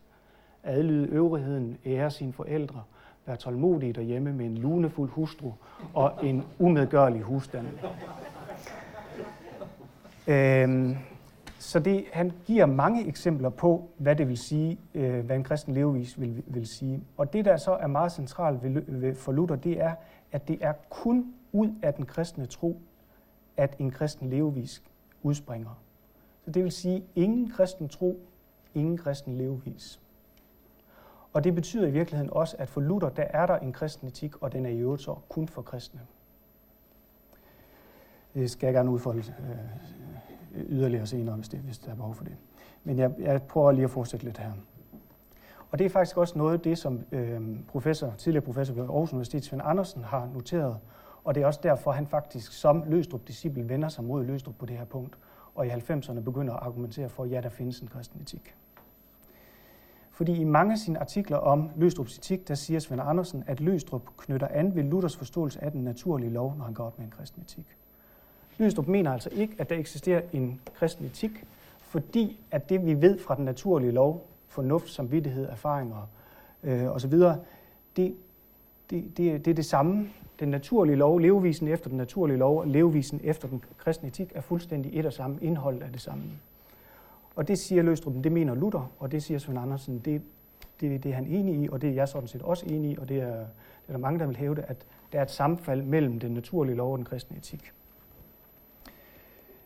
[0.66, 2.84] adlyde øvrigheden, ære sine forældre,
[3.26, 5.52] være tålmodig derhjemme med en lunefuld hustru
[5.94, 7.68] og en umedgørlig husstand.
[10.28, 10.96] Øhm,
[11.60, 15.74] så det, han giver mange eksempler på, hvad det vil sige, øh, hvad en kristen
[15.74, 17.04] levevis vil, vil sige.
[17.18, 19.96] Og det, der så er meget centralt ved, ved, for Luther, det er,
[20.32, 22.82] at det er kun ud af den kristne tro,
[23.58, 24.84] at en kristen levevis
[25.24, 25.82] udspringer.
[26.46, 28.20] Så det vil sige, ingen kristen tro,
[28.76, 30.00] ingen kristen levevis.
[31.36, 34.42] Og det betyder i virkeligheden også, at for Luther, der er der en kristen etik,
[34.42, 36.02] og den er i øvrigt så kun for kristne.
[38.34, 42.24] Det skal jeg gerne udfolde øh, yderligere senere, hvis, det, hvis der er behov for
[42.24, 42.36] det.
[42.84, 44.52] Men jeg, jeg prøver lige at fortsætte lidt her.
[45.72, 49.14] Og det er faktisk også noget af det, som øh, professor, tidligere professor ved Aarhus
[49.14, 50.78] Universitet, Svend Andersen, har noteret.
[51.24, 54.78] Og det er også derfor, han faktisk som Løstrup-disciple vender sig mod Løstrup på det
[54.78, 55.18] her punkt,
[55.56, 58.56] og i 90'erne begynder at argumentere for, at ja, der findes en kristen etik.
[60.16, 64.02] Fordi i mange af sine artikler om Løstrups etik, der siger Svend Andersen, at Løstrup
[64.18, 67.12] knytter an ved Luthers forståelse af den naturlige lov, når han går op med en
[67.12, 67.66] kristen etik.
[68.58, 71.46] Løstrup mener altså ikke, at der eksisterer en kristen etik,
[71.78, 76.10] fordi at det, vi ved fra den naturlige lov, fornuft, samvittighed, erfaringer
[76.64, 77.14] øh, osv.,
[77.96, 78.16] det,
[78.90, 80.10] det, det, det er det samme.
[80.40, 84.42] Den naturlige lov, levevisen efter den naturlige lov og levevisen efter den kristne etik er
[84.42, 85.38] fuldstændig et og samme.
[85.42, 86.24] Indholdet er det samme.
[87.36, 90.22] Og det siger Løstrup, det mener Luther, og det siger Svend Andersen, det,
[90.82, 92.98] det, det er han enig i, og det er jeg sådan set også enig i,
[92.98, 95.82] og det er, det er der mange, der vil hævde, at der er et sammenfald
[95.82, 97.74] mellem den naturlige lov og den kristne etik.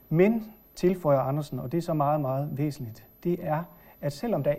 [0.10, 3.64] Men, tilføjer Andersen, og det er så meget, meget væsentligt, det er,
[4.02, 4.56] at selvom der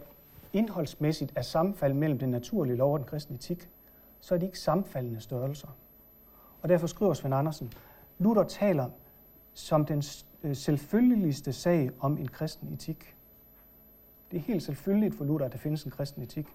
[0.53, 3.69] indholdsmæssigt er sammenfald mellem den naturlige lov og den kristne etik,
[4.21, 5.69] så er de ikke sammenfaldende størrelser.
[6.63, 7.73] Og derfor skriver Svend Andersen,
[8.19, 8.91] Luther taler
[9.55, 10.03] som den
[10.43, 13.17] øh, selvfølgeligste sag om en kristen etik.
[14.31, 16.47] Det er helt selvfølgeligt for Luther, at der findes en kristen etik.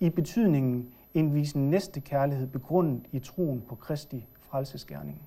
[0.00, 5.22] I betydningen en visen næste kærlighed begrundet i troen på Kristi frelsesgerning.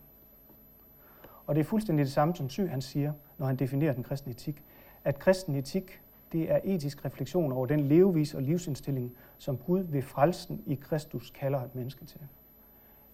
[1.48, 4.32] Og det er fuldstændig det samme som Sy, han siger, når han definerer den kristne
[4.32, 4.64] etik.
[5.04, 6.02] At kristen etik,
[6.32, 11.30] det er etisk refleksion over den levevis og livsindstilling, som Gud ved frelsen i Kristus
[11.30, 12.20] kalder et menneske til.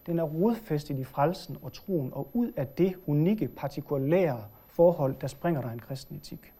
[0.06, 5.28] Den er rodfæstet i frelsen og troen, og ud af det unikke, partikulære forhold, der
[5.28, 6.54] springer der en kristen etik.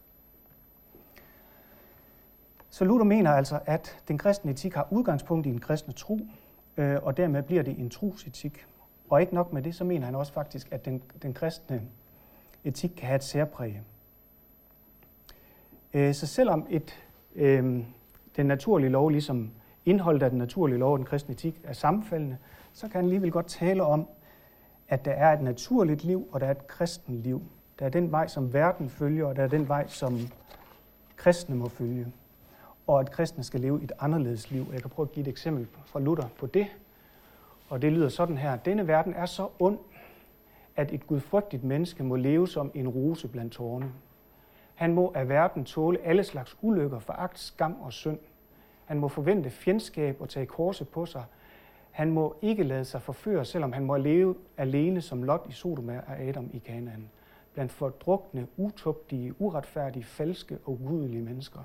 [2.70, 6.20] Så Luther mener altså, at den kristne etik har udgangspunkt i en kristne tro,
[6.76, 8.66] øh, og dermed bliver det en trosetik.
[9.10, 11.82] Og ikke nok med det, så mener han også faktisk, at den, den kristne
[12.64, 13.80] etik kan have et særpræg.
[15.94, 17.04] Øh, så selvom et,
[17.34, 17.84] øh,
[18.36, 19.50] den naturlige lov, ligesom
[19.84, 22.36] indholdet af den naturlige lov og den kristne etik, er sammenfaldende,
[22.76, 24.08] så kan han alligevel godt tale om,
[24.88, 27.42] at der er et naturligt liv, og der er et kristen liv.
[27.78, 30.18] Der er den vej, som verden følger, og der er den vej, som
[31.16, 32.06] kristne må følge.
[32.86, 34.66] Og at kristne skal leve et anderledes liv.
[34.72, 36.66] Jeg kan prøve at give et eksempel fra Luther på det.
[37.68, 38.56] Og det lyder sådan her.
[38.56, 39.78] Denne verden er så ond,
[40.76, 43.92] at et gudfrygtigt menneske må leve som en rose blandt tårne.
[44.74, 48.18] Han må af verden tåle alle slags ulykker, foragt, skam og synd.
[48.84, 51.24] Han må forvente fjendskab og tage korset på sig.
[51.96, 56.00] Han må ikke lade sig forføre, selvom han må leve alene som Lot i Sodoma
[56.06, 57.08] og Adam i Kanaan
[57.54, 61.60] blandt fordrukne, utugtige, uretfærdige, falske og ugudelige mennesker.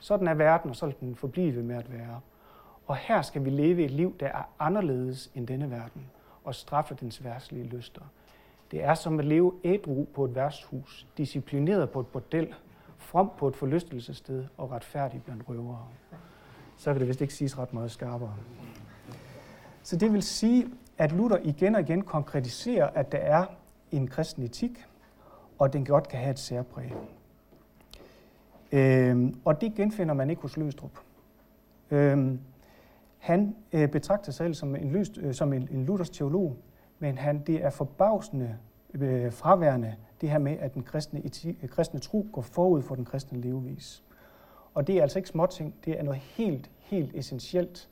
[0.00, 2.20] Sådan er verden, og så den forblive med at være.
[2.86, 6.10] Og her skal vi leve et liv, der er anderledes end denne verden,
[6.44, 8.02] og straffe dens værtslige lyster.
[8.70, 12.54] Det er som at leve ædru på et værtshus, disciplineret på et bordel,
[12.96, 15.86] from på et forlystelsessted og retfærdig blandt røvere.
[16.76, 18.34] Så kan det vist ikke siges ret meget skarpere.
[19.88, 23.46] Så det vil sige, at Luther igen og igen konkretiserer, at der er
[23.92, 24.86] en kristen etik,
[25.58, 26.92] og den godt kan have et særpræg.
[28.72, 30.98] Øhm, og det genfinder man ikke hos Løstrup.
[31.90, 32.40] Øhm,
[33.18, 36.56] han øh, betragter sig selv som en, løst, øh, som en, en Luthers teolog,
[36.98, 38.56] men han, det er forbavsende
[38.94, 42.94] øh, fraværende, det her med, at den kristne, eti, øh, kristne tro går forud for
[42.94, 44.02] den kristne levevis.
[44.74, 47.88] Og det er altså ikke småting, det er noget helt, helt essentielt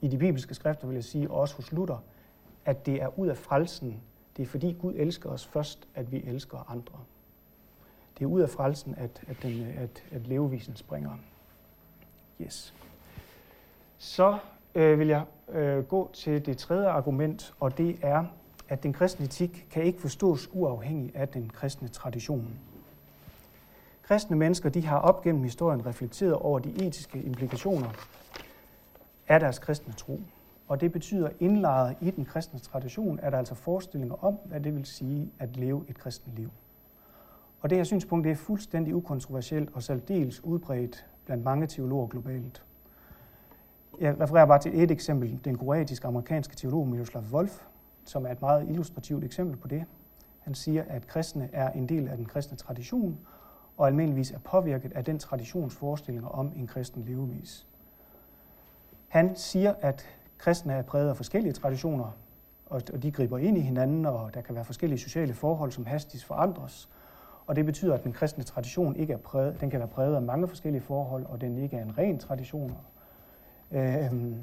[0.00, 2.02] i de bibelske skrifter, vil jeg sige, og også hos Luther,
[2.64, 4.00] at det er ud af frelsen.
[4.36, 6.98] Det er fordi Gud elsker os først, at vi elsker andre.
[8.18, 11.10] Det er ud af frelsen, at, at, den, at, at levevisen springer.
[12.40, 12.74] Yes.
[13.98, 14.38] Så
[14.74, 18.24] øh, vil jeg øh, gå til det tredje argument, og det er,
[18.68, 22.58] at den kristne etik kan ikke forstås uafhængig af den kristne tradition.
[24.02, 27.90] Kristne mennesker de har op gennem historien reflekteret over de etiske implikationer
[29.28, 30.20] af deres kristne tro.
[30.68, 34.74] Og det betyder indlejret i den kristne tradition, er der altså forestillinger om, hvad det
[34.74, 36.50] vil sige at leve et kristent liv.
[37.60, 42.62] Og det her synspunkt det er fuldstændig ukontroversielt og særdeles udbredt blandt mange teologer globalt.
[44.00, 47.62] Jeg refererer bare til et eksempel, den kroatiske amerikanske teolog Miroslav Wolf,
[48.04, 49.84] som er et meget illustrativt eksempel på det.
[50.40, 53.18] Han siger, at kristne er en del af den kristne tradition,
[53.76, 57.66] og almindeligvis er påvirket af den traditions forestillinger om en kristen levevis.
[59.08, 60.06] Han siger, at
[60.38, 62.16] kristne er præget af forskellige traditioner,
[62.66, 66.24] og de griber ind i hinanden, og der kan være forskellige sociale forhold, som hastigt
[66.24, 66.88] forandres.
[67.46, 70.22] Og det betyder, at den kristne tradition ikke er præget, den kan være præget af
[70.22, 72.76] mange forskellige forhold, og den ikke er en ren tradition.
[73.72, 74.36] Øhm,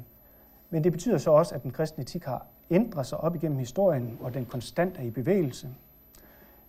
[0.70, 4.18] men det betyder så også, at den kristne etik har ændret sig op igennem historien,
[4.20, 5.68] og den konstant er i bevægelse.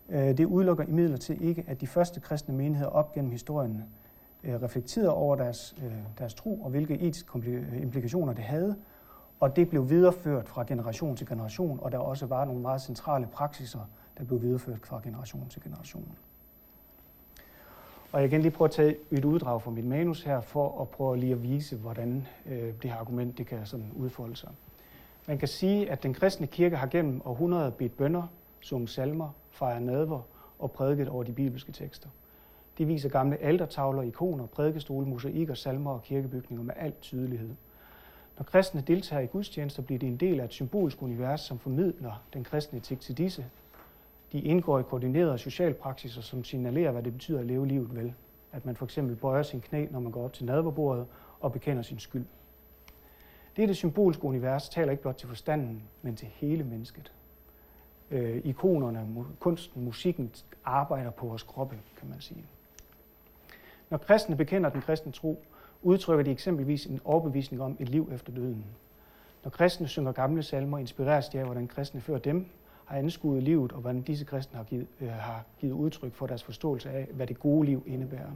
[0.10, 3.84] Øh, det udelukker imidlertid ikke, at de første kristne menigheder op gennem historien
[4.48, 8.76] øh, reflekterede over deres, øh, deres tro og hvilke etiske øh, implikationer det havde,
[9.40, 13.28] og det blev videreført fra generation til generation, og der også var nogle meget centrale
[13.28, 16.18] praksiser, der blev videreført fra generation til generation.
[18.12, 20.90] Og jeg kan lige prøve at tage et uddrag fra mit manus her, for at
[20.90, 24.50] prøve lige at vise, hvordan øh, det her argument det kan sådan udfolde sig.
[25.28, 28.24] Man kan sige, at den kristne kirke har gennem århundreder bedt bønder,
[28.60, 30.22] sunget salmer, fejret nadver
[30.60, 32.10] og prædiket over de bibelske tekster.
[32.78, 37.50] De viser gamle altertavler, ikoner, prædikestole, mosaikker, salmer og kirkebygninger med al tydelighed.
[38.38, 42.24] Når kristne deltager i gudstjenester, bliver de en del af et symbolsk univers, som formidler
[42.34, 43.46] den kristne etik til disse.
[44.32, 48.14] De indgår i koordinerede socialpraksiser, som signalerer, hvad det betyder at leve livet vel.
[48.52, 51.06] At man for eksempel bøjer sin knæ, når man går op til nadverbordet
[51.40, 52.26] og bekender sin skyld.
[53.56, 57.14] Dette symbolske univers taler ikke blot til forstanden, men til hele mennesket.
[58.12, 60.32] Øh, ikonerne, kunsten, musikken
[60.66, 62.46] arbejder på vores kroppe, kan man sige.
[63.90, 65.44] Når kristne bekender den kristne tro,
[65.82, 68.66] udtrykker de eksempelvis en overbevisning om et liv efter døden.
[69.44, 72.46] Når kristne synger gamle salmer, inspireres de af, hvordan kristne før dem
[72.86, 76.44] har anskuet livet, og hvordan disse kristne har givet, øh, har givet udtryk for deres
[76.44, 78.32] forståelse af, hvad det gode liv indebærer.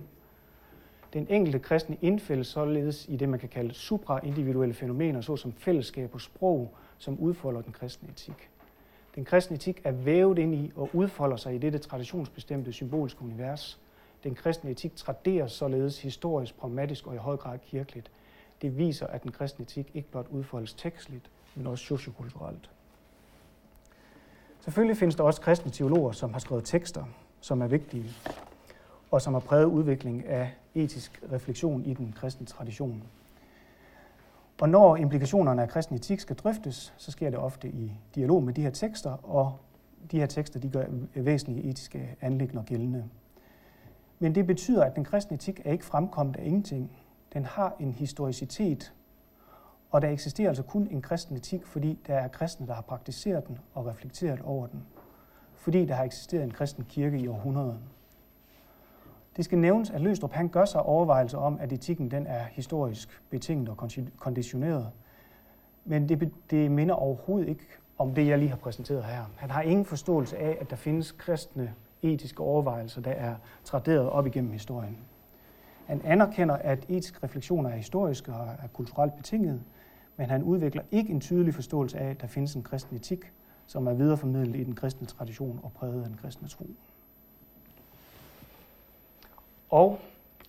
[1.14, 6.22] Den enkelte kristne indfældes således i det, man kan kalde supraindividuelle fænomener, såsom fællesskab og
[6.22, 8.50] sprog, som udfolder den kristne etik.
[9.16, 13.80] Den kristne etik er vævet ind i og udfolder sig i dette traditionsbestemte symbolske univers.
[14.24, 18.12] Den kristne etik traderes således historisk, pragmatisk og i høj grad kirkeligt.
[18.62, 22.70] Det viser, at den kristne etik ikke blot udfoldes tekstligt, men også sociokulturelt.
[24.60, 27.06] Selvfølgelig findes der også kristne teologer, som har skrevet tekster,
[27.42, 28.12] som er vigtige,
[29.12, 33.04] og som har præget udvikling af etisk refleksion i den kristne tradition.
[34.62, 38.54] Og når implikationerne af kristen etik skal drøftes, så sker det ofte i dialog med
[38.54, 39.58] de her tekster, og
[40.12, 43.10] de her tekster de gør væsentlige etiske anlægner gældende.
[44.22, 46.92] Men det betyder, at den kristne etik er ikke fremkommet af ingenting.
[47.34, 48.94] Den har en historicitet,
[49.92, 53.48] og der eksisterer altså kun en kristen etik, fordi der er kristne, der har praktiseret
[53.48, 54.84] den og reflekteret over den.
[55.56, 57.76] Fordi der har eksisteret en kristen kirke i århundreder.
[59.36, 63.22] Det skal nævnes, at Løstrup han gør sig overvejelser om, at etikken den er historisk
[63.30, 63.78] betinget og
[64.17, 64.92] konditioneret.
[65.86, 67.65] Men det, det minder overhovedet ikke
[67.98, 69.26] om det, jeg lige har præsenteret her.
[69.38, 74.27] Han har ingen forståelse af, at der findes kristne etiske overvejelser, der er traderet op
[74.27, 74.97] igennem historien.
[75.85, 79.62] Han anerkender, at etiske refleksioner er historiske og er kulturelt betinget,
[80.17, 83.31] men han udvikler ikke en tydelig forståelse af, at der findes en kristen etik,
[83.67, 86.65] som er videreformidlet i den kristne tradition og præget af den kristne tro.
[89.69, 89.99] Og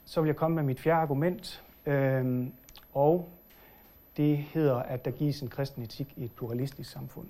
[0.05, 2.47] så vil jeg komme med mit fjerde argument, øh,
[2.93, 3.29] og
[4.17, 7.27] det hedder, at der gives en kristen etik i et pluralistisk samfund.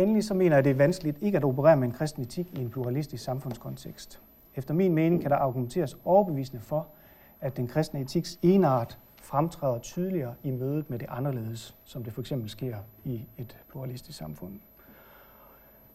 [0.00, 2.58] Endelig så mener jeg, at det er vanskeligt ikke at operere med en kristen etik
[2.58, 4.20] i en pluralistisk samfundskontekst.
[4.54, 6.86] Efter min mening kan der argumenteres overbevisende for,
[7.40, 12.20] at den kristne etiks enart fremtræder tydeligere i mødet med det anderledes, som det for
[12.20, 14.52] eksempel sker i et pluralistisk samfund.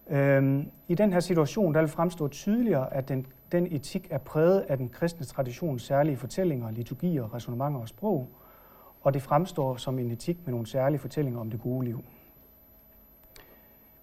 [0.10, 4.60] Øhm, I den her situation der vil fremstå tydeligere, at den, den etik er præget
[4.60, 8.30] af den kristne traditions særlige fortællinger, liturgier, resonemanger og sprog,
[9.02, 12.04] og det fremstår som en etik med nogle særlige fortællinger om det gode liv.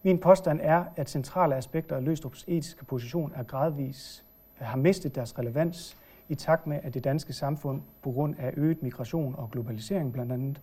[0.05, 4.25] Min påstand er, at centrale aspekter af Løstrups etiske position er gradvis
[4.61, 5.97] øh, har mistet deres relevans
[6.29, 10.33] i takt med, at det danske samfund på grund af øget migration og globalisering blandt
[10.33, 10.61] andet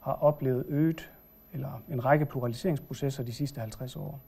[0.00, 1.12] har oplevet øget
[1.52, 4.20] eller en række pluraliseringsprocesser de sidste 50 år.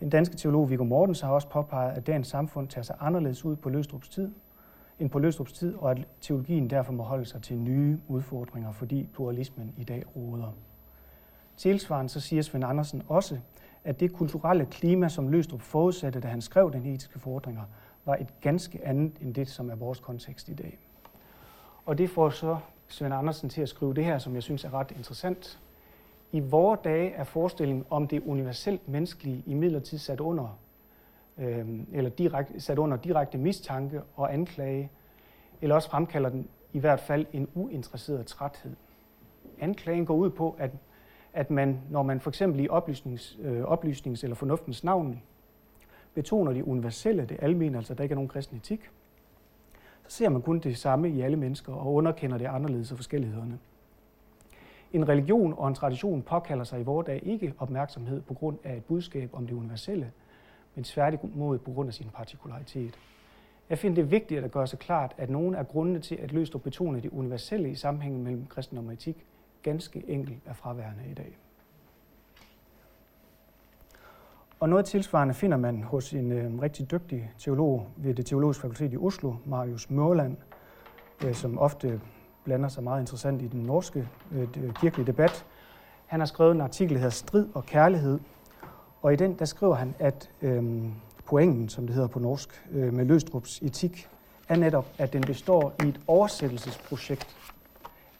[0.00, 3.56] Den danske teolog Viggo Mortens har også påpeget, at dagens samfund tager sig anderledes ud
[3.56, 4.30] på Løstrups tid,
[4.98, 9.08] end på Løstrups tid, og at teologien derfor må holde sig til nye udfordringer, fordi
[9.12, 10.52] pluralismen i dag råder.
[11.60, 13.38] Tilsvarende så siger Svend Andersen også,
[13.84, 17.62] at det kulturelle klima, som Løstrup forudsatte, da han skrev den etiske fordringer,
[18.04, 20.78] var et ganske andet end det, som er vores kontekst i dag.
[21.86, 22.58] Og det får så
[22.88, 25.60] Svend Andersen til at skrive det her, som jeg synes er ret interessant.
[26.32, 30.58] I vore dage er forestillingen om det universelt menneskelige i midlertid sat under,
[31.38, 34.90] øh, eller direkte, sat under direkte mistanke og anklage,
[35.60, 38.76] eller også fremkalder den i hvert fald en uinteresseret træthed.
[39.58, 40.70] Anklagen går ud på, at,
[41.34, 45.22] at man, når man for eksempel i oplysnings, øh, oplysnings- eller fornuftens navn
[46.14, 48.90] betoner det universelle, det almene, altså der ikke er nogen kristen etik,
[50.06, 53.58] så ser man kun det samme i alle mennesker og underkender det anderledes og forskellighederne.
[54.92, 58.76] En religion og en tradition påkalder sig i vores dag ikke opmærksomhed på grund af
[58.76, 60.12] et budskab om det universelle,
[60.74, 62.98] men tværtimod på grund af sin partikularitet.
[63.70, 66.62] Jeg finder det vigtigt at gøre sig klart, at nogle af grundene til, at Løstrup
[66.62, 69.26] betoner det universelle i sammenhængen mellem kristendom og etik,
[69.62, 71.38] ganske enkelt er fraværende i dag.
[74.60, 78.92] Og noget tilsvarende finder man hos en øh, rigtig dygtig teolog ved det teologiske fakultet
[78.92, 80.36] i Oslo, Marius Mørland,
[81.24, 82.00] øh, som ofte
[82.44, 85.46] blander sig meget interessant i den norske øh, kirkelige debat.
[86.06, 88.18] Han har skrevet en artikel, der hedder Strid og Kærlighed,
[89.02, 90.84] og i den der skriver han, at øh,
[91.24, 94.08] pointen, som det hedder på norsk, øh, med Løstrups etik,
[94.48, 97.36] er netop, at den består i et oversættelsesprojekt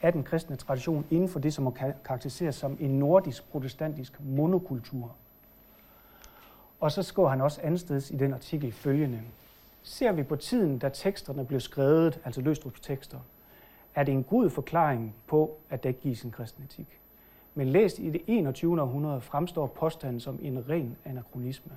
[0.03, 1.71] af den kristne tradition inden for det, som må
[2.05, 5.15] karakteriseres som en nordisk protestantisk monokultur.
[6.81, 9.23] Og så skriver han også andetsteds i den artikel følgende.
[9.83, 13.19] Ser vi på tiden, da teksterne blev skrevet, altså Løstrups tekster,
[13.95, 17.01] er det en god forklaring på, at der ikke gives en kristen etik.
[17.55, 18.83] Men læst i det 21.
[18.83, 21.73] århundrede fremstår påstanden som en ren anachronisme.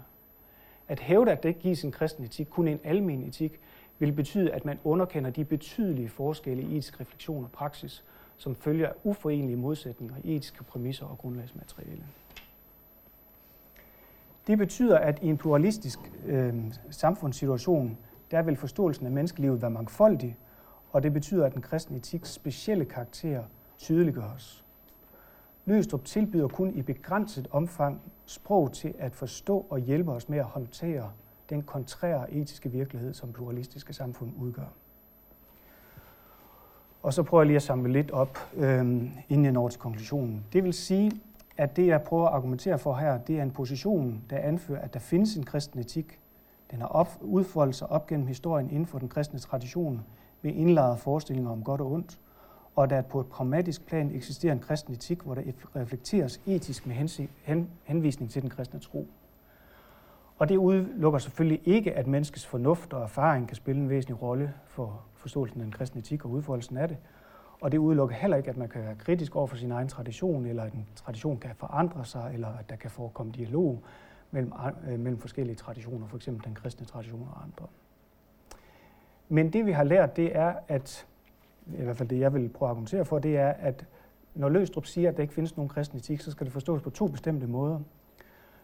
[0.88, 3.60] At hævde, at der ikke gives en kristen etik, kun en almen etik,
[4.04, 8.04] vil betyde, at man underkender de betydelige forskelle i etisk refleksion og praksis,
[8.38, 12.04] som følger af uforenelige modsætninger i etiske præmisser og grundlagsmateriale.
[14.48, 16.54] Det betyder, at i en pluralistisk øh,
[16.90, 17.98] samfundssituation,
[18.32, 20.38] der vil forståelsen af menneskelivet være mangfoldig,
[20.92, 23.44] og det betyder, at den kristne etiks specielle karakter
[23.78, 24.66] tydeliggøres.
[25.66, 30.46] Løstrup tilbyder kun i begrænset omfang sprog til at forstå og hjælpe os med at
[30.46, 31.12] håndtere
[31.50, 34.74] den kontrære etiske virkelighed, som pluralistiske samfund udgør.
[37.04, 38.80] Og så prøver jeg lige at samle lidt op, øh,
[39.30, 40.46] inden jeg når til konklusionen.
[40.54, 41.12] Det vil sige,
[41.58, 44.94] at det, jeg prøver at argumentere for her, det er en position, der anfører, at
[44.94, 46.20] der findes en kristen etik.
[46.72, 50.06] Den har op, udfoldet sig op gennem historien inden for den kristne tradition
[50.42, 52.20] med indlejrede forestillinger om godt og ondt,
[52.76, 55.42] og der på et pragmatisk plan eksisterer en kristen etik, hvor der
[55.76, 56.96] reflekteres etisk med
[57.44, 59.08] hen, henvisning til den kristne tro.
[60.38, 64.54] Og det udelukker selvfølgelig ikke, at menneskets fornuft og erfaring kan spille en væsentlig rolle
[64.66, 66.98] for forståelsen af den kristne etik og udfoldelsen af det,
[67.62, 70.46] og det udelukker heller ikke, at man kan være kritisk over for sin egen tradition,
[70.46, 73.84] eller at en tradition kan forandre sig, eller at der kan forekomme dialog
[74.32, 74.52] mellem,
[74.88, 76.26] øh, mellem forskellige traditioner, f.eks.
[76.26, 77.68] den kristne tradition og andre.
[79.30, 81.08] Men det vi har lært, det er, at
[81.80, 83.86] i hvert fald det jeg vil prøve at argumentere for, det er, at
[84.36, 86.90] når Løstrup siger, at der ikke findes nogen kristen etik, så skal det forstås på
[86.90, 87.80] to bestemte måder.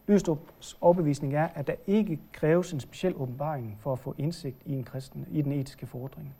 [0.09, 4.73] Løstrups overbevisning er, at der ikke kræves en speciel åbenbaring for at få indsigt i,
[4.73, 6.35] en kristen, i den etiske fordring.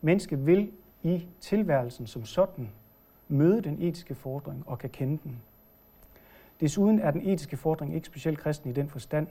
[0.00, 0.70] Mennesket vil
[1.02, 2.70] i tilværelsen som sådan
[3.28, 5.42] møde den etiske fordring og kan kende den.
[6.60, 9.26] Desuden er den etiske fordring ikke specielt kristen i den forstand,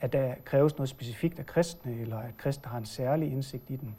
[0.00, 3.76] at der kræves noget specifikt af kristne, eller at kristne har en særlig indsigt i
[3.76, 3.96] den.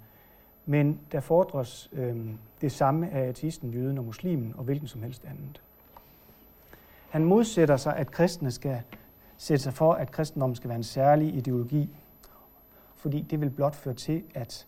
[0.66, 2.30] Men der fordres øh,
[2.62, 5.62] det samme af ateisten, jøden og muslimen og hvilken som helst andet.
[7.14, 8.82] Han modsætter sig, at kristne skal
[9.38, 11.90] sætte sig for, at kristendommen skal være en særlig ideologi,
[12.96, 14.68] fordi det vil blot føre til, at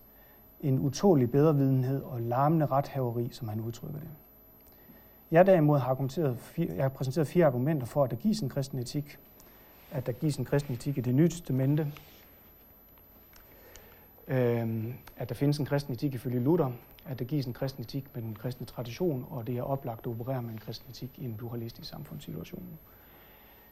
[0.62, 4.10] en utålig bedrevidenhed og larmende rethaveri, som han udtrykker det.
[5.32, 8.80] Jeg derimod har, argumenteret, jeg har præsenteret fire argumenter for, at der gives en kristen
[8.80, 9.20] etik.
[9.91, 11.93] At der gives en kristen etik i det nye testamente.
[14.28, 14.86] øh,
[15.18, 16.72] at der findes en kristen etik ifølge Luther.
[17.06, 20.08] At der gives en kristen etik med den kristne tradition, og det er oplagt at
[20.08, 22.80] operere med en kristen etik i en pluralistisk samfundssituation.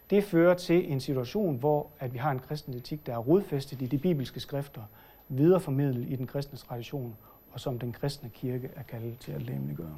[0.10, 3.82] Det fører til en situation, hvor at vi har en kristen etik, der er rodfæstet
[3.82, 4.82] i de bibelske skrifter,
[5.30, 7.16] videreformidlet i den kristne tradition,
[7.52, 9.98] og som den kristne kirke er kaldet til at lemliggøre.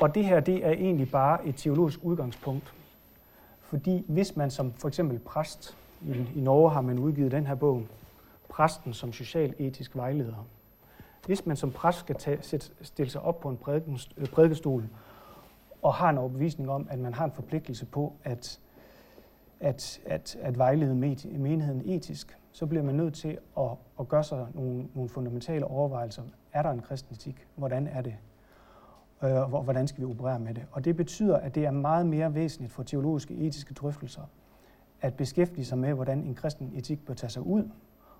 [0.00, 2.74] Og det her, det er egentlig bare et teologisk udgangspunkt.
[3.60, 5.76] Fordi hvis man som for eksempel præst,
[6.06, 7.86] i, i Norge har man udgivet den her bog,
[8.48, 10.46] Præsten som social-etisk vejleder.
[11.26, 13.58] Hvis man som præst skal tage, sætte, stille sig op på en
[14.16, 14.88] øh, prædikestol
[15.82, 18.60] og har en overbevisning om, at man har en forpligtelse på at,
[19.60, 23.70] at, at, at vejlede menigheden etisk, så bliver man nødt til at,
[24.00, 26.22] at gøre sig nogle, nogle fundamentale overvejelser.
[26.52, 27.46] Er der en kristen etik?
[27.56, 28.14] Hvordan er det?
[29.22, 30.66] Øh, og hvordan skal vi operere med det?
[30.72, 34.22] Og det betyder, at det er meget mere væsentligt for teologiske etiske drøftelser
[35.00, 37.68] at beskæftige sig med, hvordan en kristen etik bør tage sig ud,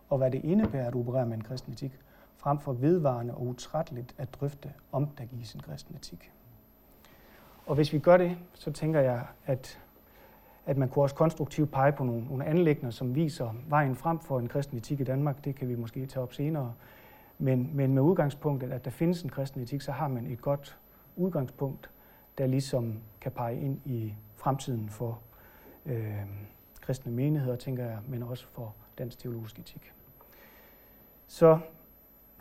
[0.08, 1.98] og hvad det indebærer at operere med en kristen etik,
[2.36, 6.32] frem for vedvarende og utrætteligt at drøfte, om der gives en kristen etik.
[7.66, 9.80] Og hvis vi gør det, så tænker jeg, at,
[10.66, 14.38] at man kunne også konstruktivt pege på nogle, nogle anlægner, som viser vejen frem for
[14.38, 15.44] en kristen etik i Danmark.
[15.44, 16.74] Det kan vi måske tage op senere.
[17.38, 20.78] Men, men med udgangspunktet, at der findes en kristen etik, så har man et godt
[21.16, 21.90] udgangspunkt,
[22.38, 25.18] der ligesom kan pege ind i fremtiden for
[25.86, 26.16] øh,
[26.80, 29.92] kristne menigheder, tænker jeg, men også for dansk teologisk etik.
[31.26, 31.58] Så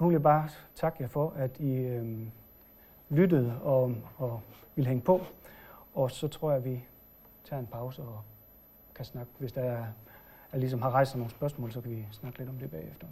[0.02, 2.18] nu vil jeg bare takke jer for, at I øh,
[3.10, 4.42] lyttede og, og
[4.76, 5.22] ville hænge på.
[5.94, 6.84] Og så tror jeg, at vi
[7.44, 8.22] tager en pause og
[8.96, 9.32] kan snakke.
[9.38, 9.86] Hvis der er,
[10.52, 13.08] er ligesom har rejst nogle spørgsmål, så kan vi snakke lidt om det bagefter.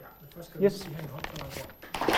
[0.00, 0.04] Ja,
[0.34, 0.88] først skal yes.
[0.88, 2.15] vi have en hånd